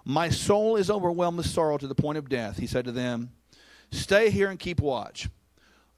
[0.05, 3.32] My soul is overwhelmed with sorrow to the point of death, he said to them.
[3.91, 5.30] Stay here and keep watch.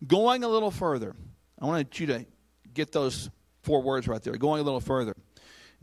[0.05, 1.15] Going a little further,
[1.59, 2.25] I wanted you to
[2.73, 3.29] get those
[3.63, 4.33] four words right there.
[4.37, 5.15] Going a little further.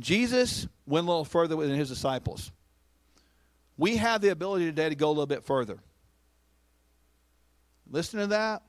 [0.00, 2.50] Jesus went a little further than his disciples.
[3.76, 5.78] We have the ability today to go a little bit further.
[7.90, 8.62] Listen to that.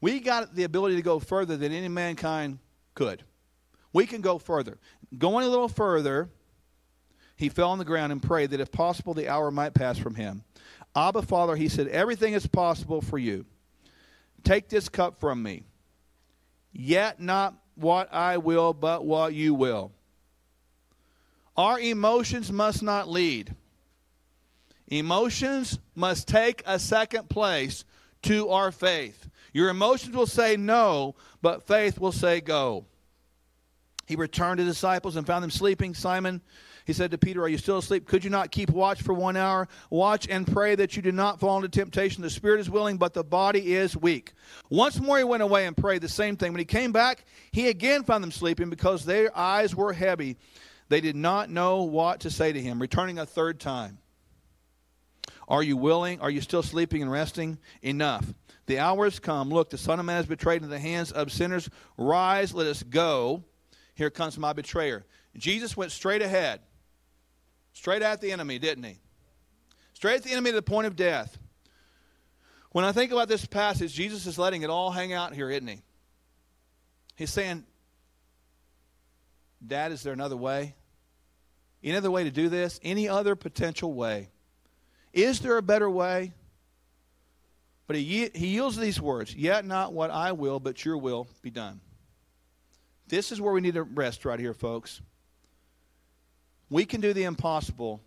[0.00, 2.58] We got the ability to go further than any mankind
[2.94, 3.22] could.
[3.92, 4.78] We can go further.
[5.16, 6.30] Going a little further,
[7.36, 10.14] he fell on the ground and prayed that if possible the hour might pass from
[10.14, 10.44] him.
[10.94, 13.46] Abba, Father, he said, everything is possible for you.
[14.44, 15.64] Take this cup from me.
[16.72, 19.92] Yet not what I will, but what you will.
[21.56, 23.54] Our emotions must not lead.
[24.88, 27.84] Emotions must take a second place
[28.22, 29.28] to our faith.
[29.52, 32.86] Your emotions will say no, but faith will say go.
[34.06, 35.94] He returned to the disciples and found them sleeping.
[35.94, 36.40] Simon,
[36.84, 38.08] he said to Peter, Are you still asleep?
[38.08, 39.68] Could you not keep watch for one hour?
[39.88, 42.22] Watch and pray that you do not fall into temptation.
[42.22, 44.32] The spirit is willing, but the body is weak.
[44.68, 46.52] Once more he went away and prayed the same thing.
[46.52, 50.36] When he came back, he again found them sleeping because their eyes were heavy.
[50.88, 52.82] They did not know what to say to him.
[52.82, 53.98] Returning a third time.
[55.46, 56.20] Are you willing?
[56.20, 57.58] Are you still sleeping and resting?
[57.82, 58.24] Enough.
[58.70, 59.48] The hour has come.
[59.48, 61.68] Look, the Son of Man is betrayed into the hands of sinners.
[61.98, 63.42] Rise, let us go.
[63.96, 65.04] Here comes my betrayer.
[65.36, 66.60] Jesus went straight ahead,
[67.72, 69.00] straight at the enemy, didn't he?
[69.92, 71.36] Straight at the enemy to the point of death.
[72.70, 75.66] When I think about this passage, Jesus is letting it all hang out here, isn't
[75.66, 75.82] he?
[77.16, 77.64] He's saying,
[79.66, 80.76] Dad, is there another way?
[81.82, 82.78] Any other way to do this?
[82.84, 84.28] Any other potential way?
[85.12, 86.34] Is there a better way?
[87.90, 91.50] But he, he yields these words Yet not what I will, but your will be
[91.50, 91.80] done.
[93.08, 95.00] This is where we need to rest right here, folks.
[96.68, 98.00] We can do the impossible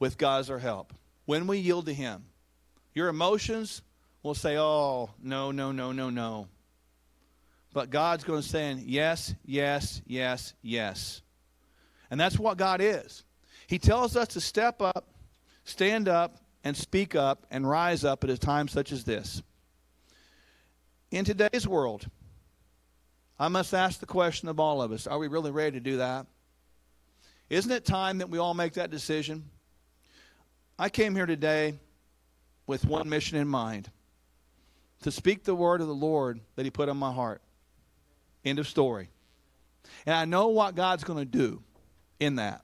[0.00, 0.92] with God as our help
[1.24, 2.24] when we yield to Him.
[2.94, 3.80] Your emotions
[4.24, 6.48] will say, Oh, no, no, no, no, no.
[7.72, 11.22] But God's going to say, Yes, yes, yes, yes.
[12.10, 13.22] And that's what God is.
[13.68, 15.06] He tells us to step up
[15.64, 19.42] stand up and speak up and rise up at a time such as this.
[21.10, 22.06] In today's world,
[23.38, 25.98] I must ask the question of all of us are we really ready to do
[25.98, 26.26] that?
[27.48, 29.48] Isn't it time that we all make that decision?
[30.78, 31.78] I came here today
[32.66, 33.90] with one mission in mind
[35.02, 37.40] to speak the word of the Lord that He put on my heart.
[38.44, 39.08] End of story.
[40.04, 41.62] And I know what God's going to do
[42.20, 42.62] in that.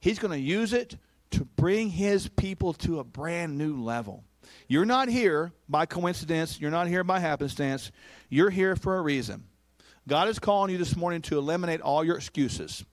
[0.00, 0.96] He's going to use it
[1.34, 4.24] to bring his people to a brand new level.
[4.68, 7.90] You're not here by coincidence, you're not here by happenstance,
[8.28, 9.44] you're here for a reason.
[10.06, 12.84] God is calling you this morning to eliminate all your excuses.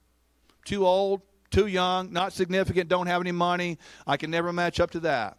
[0.66, 1.22] Too old,
[1.52, 3.78] too young, not significant, don't have any money,
[4.08, 5.38] I can never match up to that.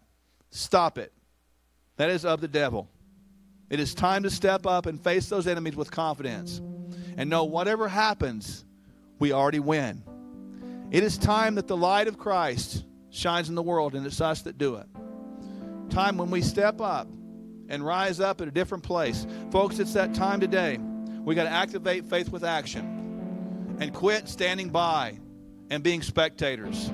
[0.51, 1.13] Stop it.
[1.97, 2.89] That is of the devil.
[3.69, 6.61] It is time to step up and face those enemies with confidence
[7.17, 8.65] and know whatever happens,
[9.19, 10.05] we already win.
[10.91, 14.43] It is time that the light of Christ shines in the world, and it's us
[14.43, 14.87] that do it.
[15.91, 17.07] Time when we step up
[17.69, 19.27] and rise up at a different place.
[19.51, 20.79] Folks, it's that time today.
[21.21, 25.19] We got to activate faith with action and quit standing by
[25.71, 26.91] and being spectators.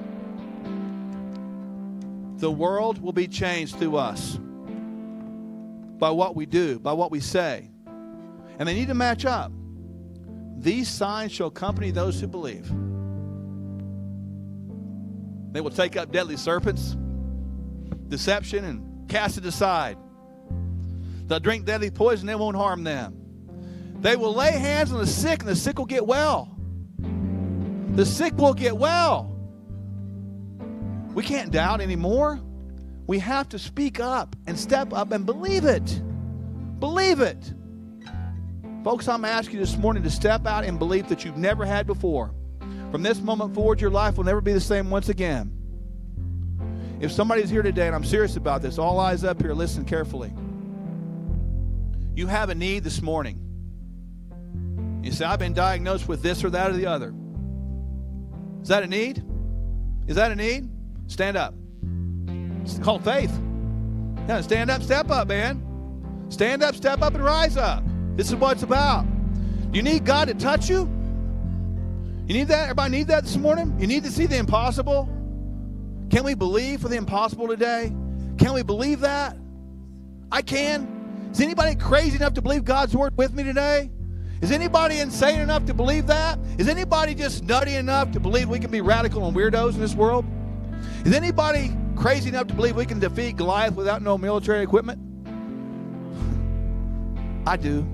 [2.36, 4.38] The world will be changed through us
[5.98, 7.70] by what we do, by what we say.
[8.58, 9.52] And they need to match up.
[10.58, 12.70] These signs shall accompany those who believe.
[15.59, 16.96] They will take up deadly serpents,
[18.06, 19.98] deception, and cast it aside.
[21.26, 23.16] They'll drink deadly poison, it won't harm them.
[23.98, 26.56] They will lay hands on the sick, and the sick will get well.
[27.96, 29.36] The sick will get well.
[31.12, 32.38] We can't doubt anymore.
[33.09, 36.00] We have to speak up and step up and believe it.
[36.78, 37.52] Believe it.
[38.84, 41.88] Folks, I'm asking you this morning to step out in belief that you've never had
[41.88, 42.32] before.
[42.90, 45.52] From this moment forward, your life will never be the same once again.
[47.00, 50.32] If somebody's here today, and I'm serious about this, all eyes up here, listen carefully.
[52.14, 53.44] You have a need this morning.
[55.04, 57.14] You say, I've been diagnosed with this or that or the other.
[58.62, 59.22] Is that a need?
[60.08, 60.68] Is that a need?
[61.06, 61.54] Stand up.
[62.62, 63.32] It's called faith.
[64.42, 65.64] Stand up, step up, man.
[66.28, 67.84] Stand up, step up, and rise up.
[68.16, 69.06] This is what it's about.
[69.72, 70.90] You need God to touch you?
[72.29, 72.64] You need that?
[72.64, 73.74] Everybody need that this morning?
[73.81, 75.09] You need to see the impossible?
[76.11, 77.91] Can we believe for the impossible today?
[78.37, 79.35] Can we believe that?
[80.31, 81.31] I can.
[81.33, 83.91] Is anybody crazy enough to believe God's word with me today?
[84.43, 86.39] Is anybody insane enough to believe that?
[86.59, 89.95] Is anybody just nutty enough to believe we can be radical and weirdos in this
[89.95, 90.26] world?
[91.07, 95.01] Is anybody crazy enough to believe we can defeat Goliath without no military equipment?
[97.47, 97.87] I do.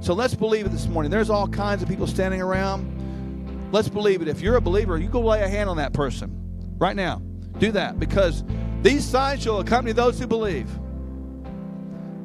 [0.00, 1.10] So let's believe it this morning.
[1.10, 2.99] There's all kinds of people standing around.
[3.72, 4.28] Let's believe it.
[4.28, 6.30] If you're a believer, you go lay a hand on that person
[6.78, 7.22] right now.
[7.58, 8.42] Do that because
[8.82, 10.68] these signs shall accompany those who believe.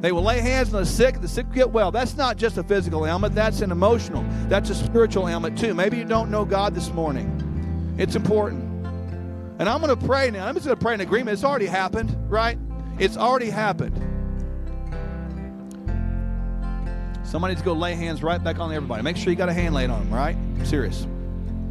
[0.02, 1.92] They will lay hands on the sick, the sick get well.
[1.92, 5.74] That's not just a physical ailment, that's an emotional, that's a spiritual ailment too.
[5.74, 7.96] Maybe you don't know God this morning.
[7.98, 8.64] It's important.
[9.58, 10.46] And I'm going to pray now.
[10.46, 11.34] I'm just going to pray in agreement.
[11.34, 12.58] It's already happened, right?
[13.00, 13.96] It's already happened.
[17.24, 19.02] Somebody needs to go lay hands right back on everybody.
[19.02, 20.36] Make sure you got a hand laid on them, right?
[20.36, 21.08] I'm Serious.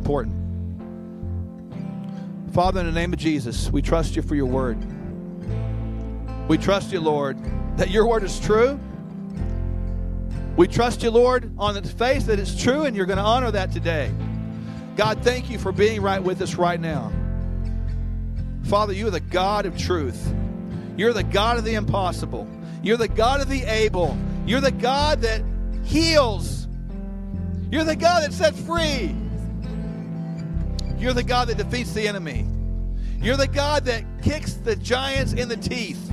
[0.05, 0.35] Important.
[2.53, 4.77] Father, in the name of Jesus, we trust you for your word.
[6.47, 7.39] We trust you, Lord,
[7.79, 8.79] that your word is true.
[10.59, 13.51] We trust you, Lord, on its face that it's true, and you're going to honor
[13.53, 14.13] that today.
[14.95, 17.11] God, thank you for being right with us right now.
[18.65, 20.35] Father, you are the God of truth.
[20.99, 22.47] You're the God of the impossible.
[22.83, 24.19] You're the God of the able.
[24.45, 25.41] You're the God that
[25.83, 26.69] heals.
[27.71, 29.17] You're the God that sets free.
[31.05, 32.47] You're the God that defeats the enemy.
[33.21, 36.11] You're the God that kicks the giants in the teeth.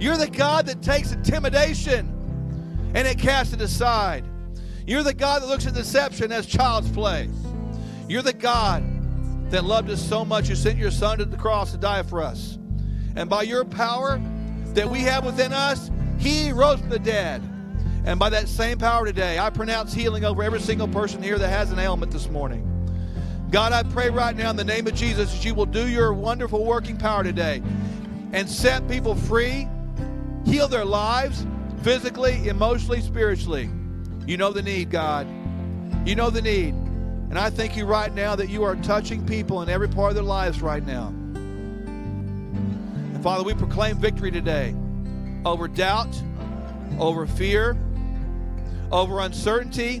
[0.00, 4.24] You're the God that takes intimidation and it casts it aside.
[4.88, 7.30] You're the God that looks at deception as child's play.
[8.08, 8.82] You're the God
[9.52, 12.24] that loved us so much you sent your son to the cross to die for
[12.24, 12.58] us.
[13.14, 14.20] And by your power
[14.74, 17.40] that we have within us, he rose from the dead.
[18.04, 21.50] And by that same power today, I pronounce healing over every single person here that
[21.50, 22.68] has an ailment this morning.
[23.52, 26.14] God, I pray right now in the name of Jesus that you will do your
[26.14, 27.62] wonderful working power today
[28.32, 29.68] and set people free,
[30.46, 31.46] heal their lives
[31.82, 33.68] physically, emotionally, spiritually.
[34.26, 35.26] You know the need, God.
[36.08, 36.72] You know the need.
[36.72, 40.14] And I thank you right now that you are touching people in every part of
[40.14, 41.08] their lives right now.
[41.34, 44.74] And Father, we proclaim victory today
[45.44, 46.22] over doubt,
[46.98, 47.76] over fear,
[48.90, 50.00] over uncertainty,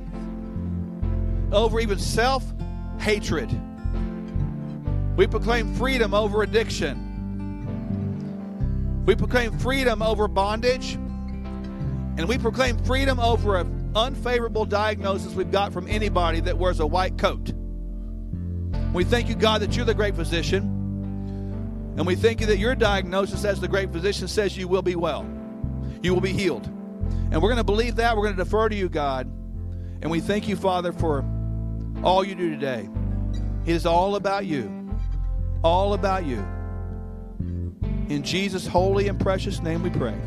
[1.52, 2.50] over even self
[3.02, 3.50] hatred.
[5.16, 7.08] We proclaim freedom over addiction.
[9.04, 10.94] We proclaim freedom over bondage.
[10.94, 16.86] And we proclaim freedom over an unfavorable diagnosis we've got from anybody that wears a
[16.86, 17.52] white coat.
[18.92, 20.62] We thank you, God, that you're the great physician.
[21.96, 24.94] And we thank you that your diagnosis as the great physician says you will be
[24.94, 25.26] well.
[26.02, 26.66] You will be healed.
[26.66, 28.16] And we're going to believe that.
[28.16, 29.26] We're going to defer to you, God.
[30.02, 31.24] And we thank you, Father, for
[32.02, 32.88] all you do today.
[33.64, 34.90] It is all about you.
[35.62, 36.44] All about you.
[38.08, 40.18] In Jesus' holy and precious name we pray.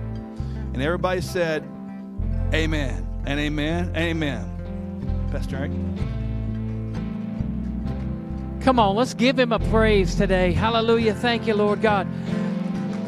[0.73, 1.63] And everybody said,
[2.53, 5.27] Amen and amen amen.
[5.31, 5.71] Pastor Eric.
[8.61, 10.51] Come on, let's give him a praise today.
[10.51, 11.13] Hallelujah.
[11.13, 12.07] Thank you, Lord God.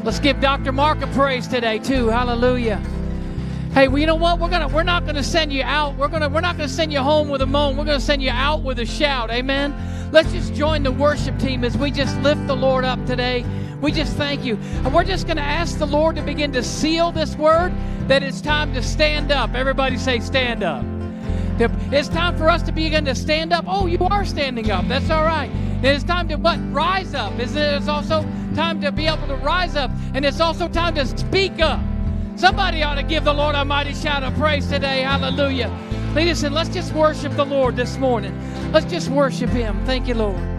[0.03, 0.71] Let's give Dr.
[0.71, 2.07] Mark a praise today too.
[2.07, 2.81] Hallelujah.
[3.73, 4.39] Hey, well, you know what?
[4.39, 5.95] We're gonna we're not gonna send you out.
[5.97, 7.77] We're gonna we're not gonna send you home with a moan.
[7.77, 9.29] We're gonna send you out with a shout.
[9.29, 9.75] Amen.
[10.11, 13.45] Let's just join the worship team as we just lift the Lord up today.
[13.81, 14.57] We just thank you.
[14.83, 17.73] And we're just going to ask the Lord to begin to seal this word
[18.07, 19.53] that it's time to stand up.
[19.53, 20.83] Everybody say, stand up.
[21.91, 23.65] It's time for us to begin to stand up.
[23.67, 24.87] Oh, you are standing up.
[24.87, 25.51] That's all right.
[25.83, 26.59] It's time to what?
[26.71, 27.37] Rise up.
[27.39, 27.73] Isn't it?
[27.73, 28.21] It's also
[28.55, 31.79] time to be able to rise up, and it's also time to speak up.
[32.37, 35.01] Somebody ought to give the Lord a mighty shout of praise today.
[35.01, 35.75] Hallelujah.
[36.13, 38.31] Listen, let's just worship the Lord this morning.
[38.71, 39.83] Let's just worship Him.
[39.87, 40.56] Thank you, Lord.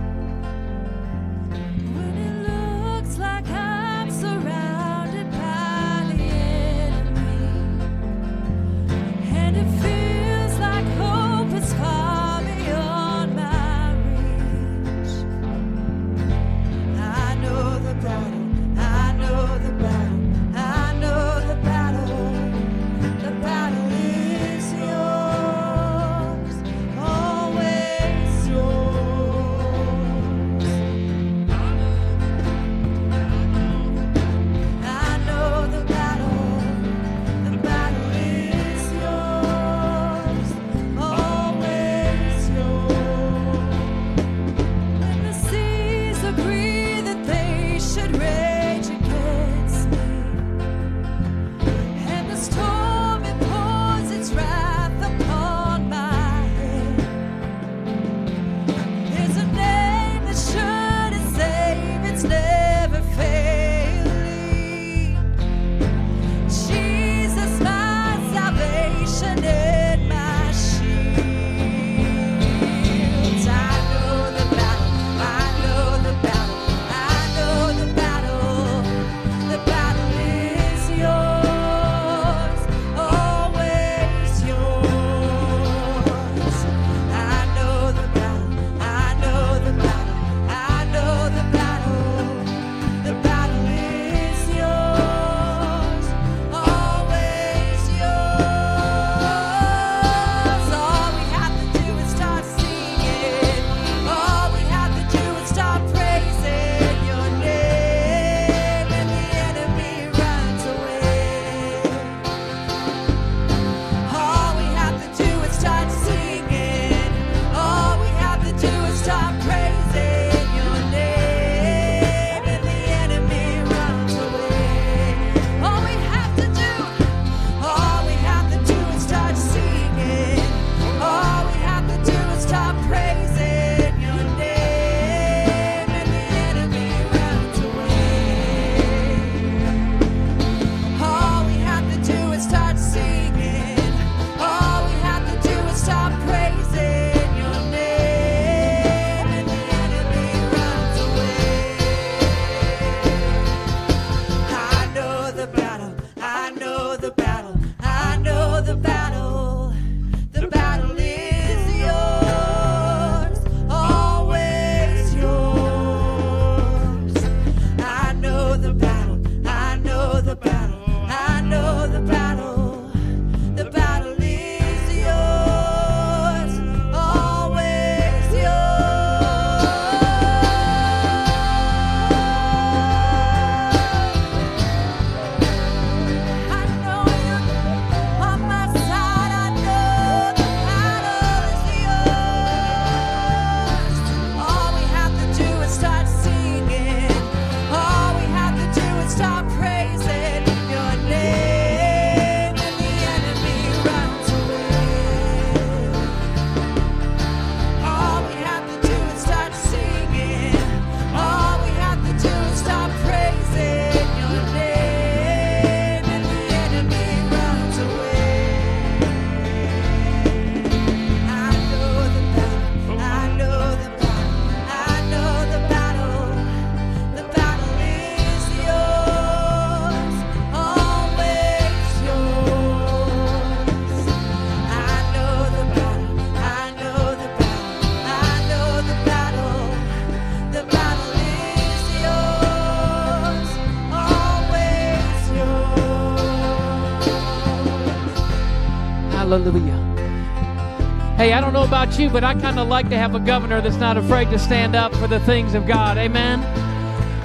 [251.16, 253.60] Hey, I don't know about you, but I kind of like to have a governor
[253.60, 255.96] that's not afraid to stand up for the things of God.
[255.96, 256.42] Amen.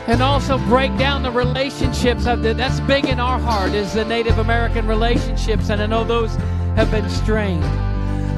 [0.08, 2.26] And also break down the relationships.
[2.26, 6.36] That's big in our heart is the Native American relationships, and I know those
[6.76, 7.66] have been strained.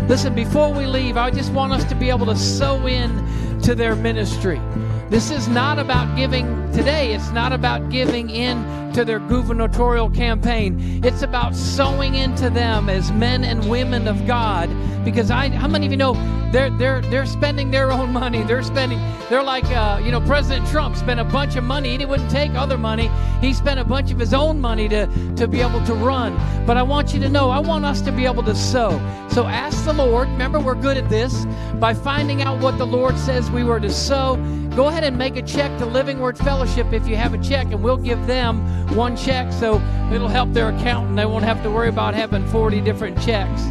[0.08, 3.76] Listen, before we leave, I just want us to be able to sow in to
[3.76, 4.62] their ministry.
[5.10, 8.58] This is not about giving today it's not about giving in
[8.96, 11.02] to their gubernatorial campaign.
[11.04, 14.70] It's about sowing into them as men and women of God.
[15.04, 16.14] Because I, how many of you know
[16.54, 18.44] they're they're they're spending their own money.
[18.44, 18.98] They're spending.
[19.30, 21.98] They're like uh, you know President Trump spent a bunch of money.
[21.98, 23.12] He wouldn't take other money.
[23.42, 26.34] He spent a bunch of his own money to to be able to run.
[26.66, 28.92] But I want you to know, I want us to be able to sow.
[29.30, 30.30] So ask the Lord.
[30.30, 31.46] Remember, we're good at this
[31.80, 34.36] by finding out what the Lord says we were to sow.
[34.76, 37.68] Go ahead and make a check to Living Word Fellowship if you have a check,
[37.68, 38.66] and we'll give them
[38.96, 39.76] one check so
[40.12, 41.16] it'll help their accountant.
[41.16, 43.64] They won't have to worry about having 40 different checks.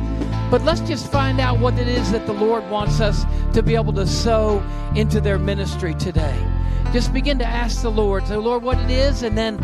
[0.50, 3.24] But let's just find out what it is that the Lord wants us
[3.54, 4.62] to be able to sow
[4.94, 6.38] into their ministry today.
[6.92, 9.58] Just begin to ask the Lord, say, Lord, what it is, and then,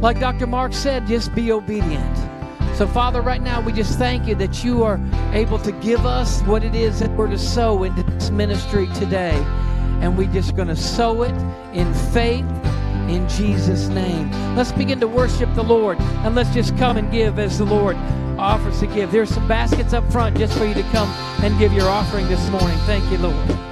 [0.00, 0.46] like Dr.
[0.46, 2.35] Mark said, just be obedient.
[2.76, 5.00] So, Father, right now we just thank you that you are
[5.32, 9.32] able to give us what it is that we're to sow into this ministry today.
[10.02, 11.34] And we're just going to sow it
[11.72, 12.44] in faith
[13.08, 14.30] in Jesus' name.
[14.56, 17.96] Let's begin to worship the Lord and let's just come and give as the Lord
[18.38, 19.10] offers to give.
[19.10, 21.08] There's some baskets up front just for you to come
[21.42, 22.76] and give your offering this morning.
[22.80, 23.65] Thank you, Lord.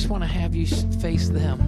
[0.00, 1.58] Just want to have you face them.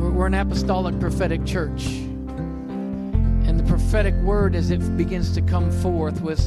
[0.00, 1.86] We're, we're an apostolic prophetic church.
[1.86, 6.46] And the prophetic word, as it begins to come forth, was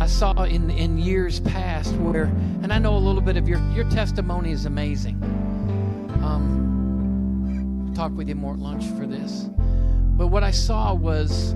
[0.00, 2.24] I saw in, in years past where,
[2.62, 5.22] and I know a little bit of your, your testimony is amazing.
[6.22, 9.50] Um, I'll talk with you more at lunch for this.
[10.16, 11.54] But what I saw was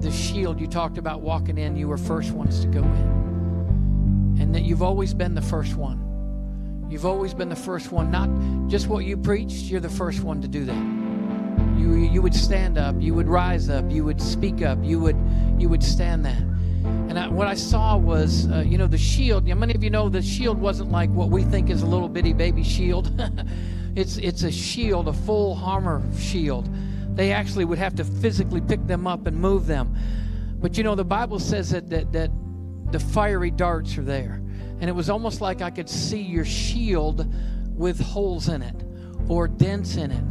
[0.00, 3.19] the shield you talked about walking in, you were first ones to go in.
[4.40, 6.86] And that you've always been the first one.
[6.90, 8.28] You've always been the first one, not
[8.68, 11.78] just what you preached, you're the first one to do that.
[11.78, 15.16] You, you would stand up, you would rise up, you would speak up, you would,
[15.56, 16.40] you would stand that.
[16.40, 19.46] And I, what I saw was, uh, you know, the shield.
[19.46, 21.86] You know, many of you know the shield wasn't like what we think is a
[21.86, 23.12] little bitty baby shield.
[23.94, 26.68] it's, it's a shield, a full armor shield
[27.14, 29.94] they actually would have to physically pick them up and move them.
[30.60, 32.30] But you know, the Bible says that, that, that
[32.92, 34.42] the fiery darts are there.
[34.80, 37.32] And it was almost like I could see your shield
[37.76, 38.84] with holes in it
[39.28, 40.24] or dents in it.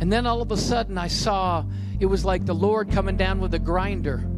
[0.00, 1.64] And then all of a sudden, I saw
[2.00, 4.28] it was like the Lord coming down with a grinder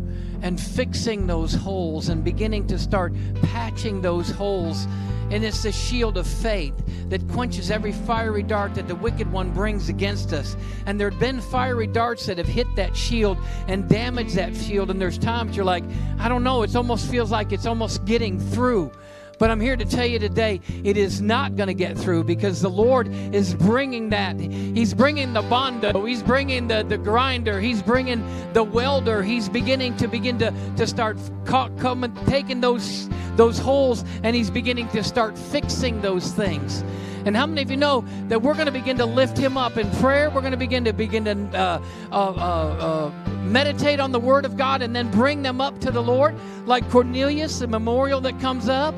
[0.42, 3.12] and fixing those holes and beginning to start
[3.42, 4.86] patching those holes
[5.30, 6.74] and it's the shield of faith
[7.10, 10.56] that quenches every fiery dart that the wicked one brings against us.
[10.86, 13.36] And there have been fiery darts that have hit that shield
[13.66, 14.90] and damaged that shield.
[14.90, 15.84] And there's times you're like,
[16.18, 18.90] I don't know, it almost feels like it's almost getting through.
[19.38, 22.60] But I'm here to tell you today, it is not going to get through because
[22.60, 24.38] the Lord is bringing that.
[24.40, 26.04] He's bringing the bondo.
[26.04, 27.60] He's bringing the, the grinder.
[27.60, 29.22] He's bringing the welder.
[29.22, 34.88] He's beginning to begin to, to start coming, taking those, those holes and he's beginning
[34.88, 36.82] to start fixing those things.
[37.24, 39.76] And how many of you know that we're going to begin to lift him up
[39.76, 40.30] in prayer?
[40.30, 44.44] We're going to begin to begin to uh, uh, uh, uh, meditate on the Word
[44.44, 46.34] of God and then bring them up to the Lord,
[46.66, 48.94] like Cornelius, the memorial that comes up.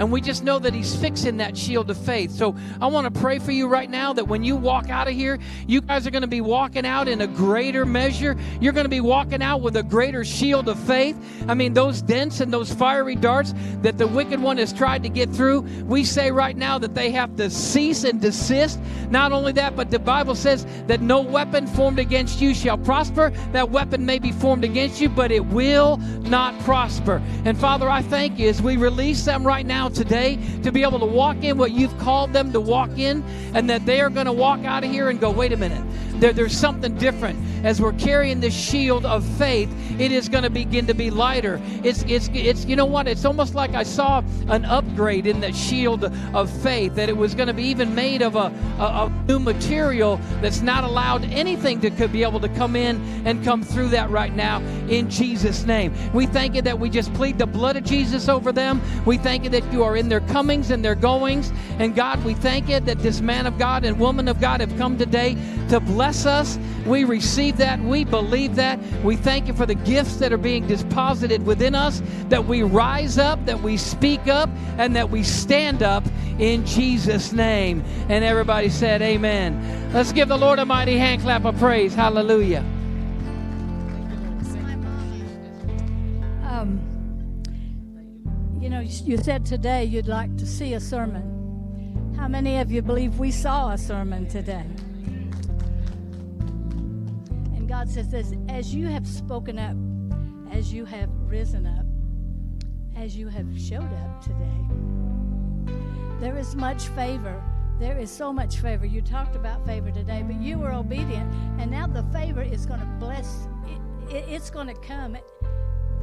[0.00, 2.30] And we just know that He's fixing that shield of faith.
[2.30, 5.14] So I want to pray for you right now that when you walk out of
[5.14, 8.34] here, you guys are going to be walking out in a greater measure.
[8.62, 11.18] You're going to be walking out with a greater shield of faith.
[11.46, 13.52] I mean, those dents and those fiery darts
[13.82, 17.10] that the wicked one has tried to get through, we say right now that they
[17.10, 18.80] have to cease and desist.
[19.10, 23.34] Not only that, but the Bible says that no weapon formed against you shall prosper.
[23.52, 27.20] That weapon may be formed against you, but it will not prosper.
[27.44, 30.98] And Father, I thank you as we release them right now today to be able
[30.98, 33.22] to walk in what you've called them to walk in,
[33.54, 35.84] and that they are going to walk out of here and go, wait a minute,
[36.20, 37.38] there, there's something different.
[37.64, 39.70] as we're carrying this shield of faith,
[40.00, 41.60] it is going to begin to be lighter.
[41.82, 43.06] It's, it's, it's, you know what?
[43.06, 47.34] It's almost like I saw an upgrade in that shield of faith, that it was
[47.34, 51.80] going to be even made of a, a, a new material that's not allowed anything
[51.80, 55.64] to could be able to come in and come through that right now in Jesus'
[55.66, 55.92] name.
[56.12, 58.80] We thank you that we just plead the blood of Jesus over them.
[59.04, 61.52] We thank you that you are in their comings and their goings.
[61.78, 64.76] And God, we thank you that this man of God and woman of God have
[64.78, 65.36] come today
[65.68, 66.58] to bless us.
[66.86, 67.80] We receive that.
[67.80, 68.78] We believe that.
[69.02, 73.18] We thank you for the gifts that are being deposited within us, that we rise
[73.18, 76.04] up, that we speak up, and that we stand up
[76.38, 77.84] in Jesus' name.
[78.08, 79.92] And everybody said, Amen.
[79.92, 81.94] Let's give the Lord a mighty hand clap of praise.
[81.94, 82.64] Hallelujah.
[86.44, 86.80] Um,
[88.60, 92.14] you know, you said today you'd like to see a sermon.
[92.16, 94.66] How many of you believe we saw a sermon today?
[97.80, 99.74] God says this as you have spoken up,
[100.54, 101.86] as you have risen up,
[102.94, 105.72] as you have showed up today,
[106.20, 107.42] there is much favor.
[107.78, 108.84] There is so much favor.
[108.84, 112.80] You talked about favor today, but you were obedient, and now the favor is going
[112.80, 113.48] to bless.
[113.64, 115.16] It, it, it's going to come.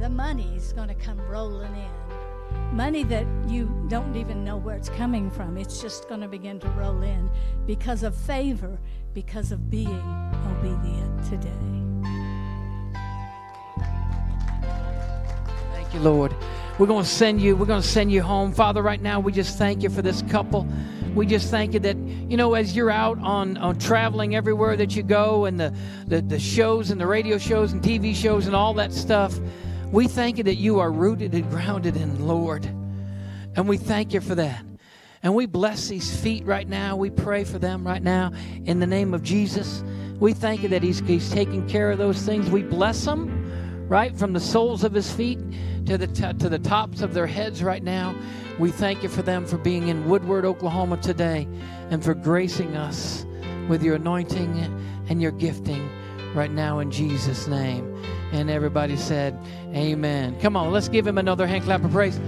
[0.00, 2.07] The money is going to come rolling in
[2.72, 5.56] money that you don't even know where it's coming from.
[5.56, 7.30] It's just going to begin to roll in
[7.66, 8.78] because of favor,
[9.14, 10.02] because of being
[10.46, 11.48] obedient today.
[15.72, 16.34] Thank you, Lord.
[16.78, 18.52] We're going to send you, we're going to send you home.
[18.52, 20.68] Father, right now we just thank you for this couple.
[21.14, 24.94] We just thank you that, you know, as you're out on, on traveling everywhere that
[24.94, 25.74] you go and the,
[26.06, 29.40] the, the shows and the radio shows and TV shows and all that stuff,
[29.90, 32.64] we thank you that you are rooted and grounded in Lord.
[33.56, 34.64] And we thank you for that.
[35.22, 36.96] And we bless these feet right now.
[36.96, 38.32] We pray for them right now
[38.66, 39.82] in the name of Jesus.
[40.20, 42.50] We thank you that He's, he's taking care of those things.
[42.50, 45.38] We bless them, right, from the soles of His feet
[45.86, 48.14] to the, t- to the tops of their heads right now.
[48.58, 51.48] We thank you for them for being in Woodward, Oklahoma today
[51.90, 53.24] and for gracing us
[53.68, 54.58] with your anointing
[55.08, 55.88] and your gifting
[56.34, 57.94] right now in Jesus' name.
[58.32, 59.38] And everybody said,
[59.74, 60.38] Amen.
[60.40, 62.18] Come on, let's give him another hand clap of praise.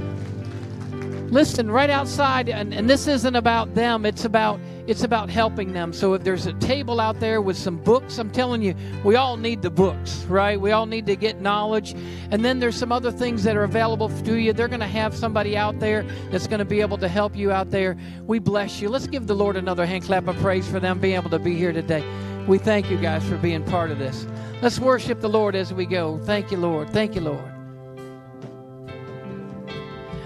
[1.31, 4.59] Listen, right outside, and, and this isn't about them, it's about
[4.90, 5.93] it's about helping them.
[5.93, 8.74] So if there's a table out there with some books, I'm telling you,
[9.05, 10.60] we all need the books, right?
[10.60, 11.94] We all need to get knowledge.
[12.32, 14.52] And then there's some other things that are available to you.
[14.52, 16.02] They're going to have somebody out there
[16.32, 17.97] that's going to be able to help you out there.
[18.27, 18.89] We bless you.
[18.89, 21.55] Let's give the Lord another hand clap of praise for them being able to be
[21.55, 22.02] here today.
[22.51, 24.27] We thank you guys for being part of this.
[24.60, 26.18] Let's worship the Lord as we go.
[26.24, 26.90] Thank you, Lord.
[26.90, 27.44] Thank you, Lord.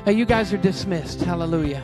[0.07, 1.21] Hey, you guys are dismissed.
[1.21, 1.83] Hallelujah.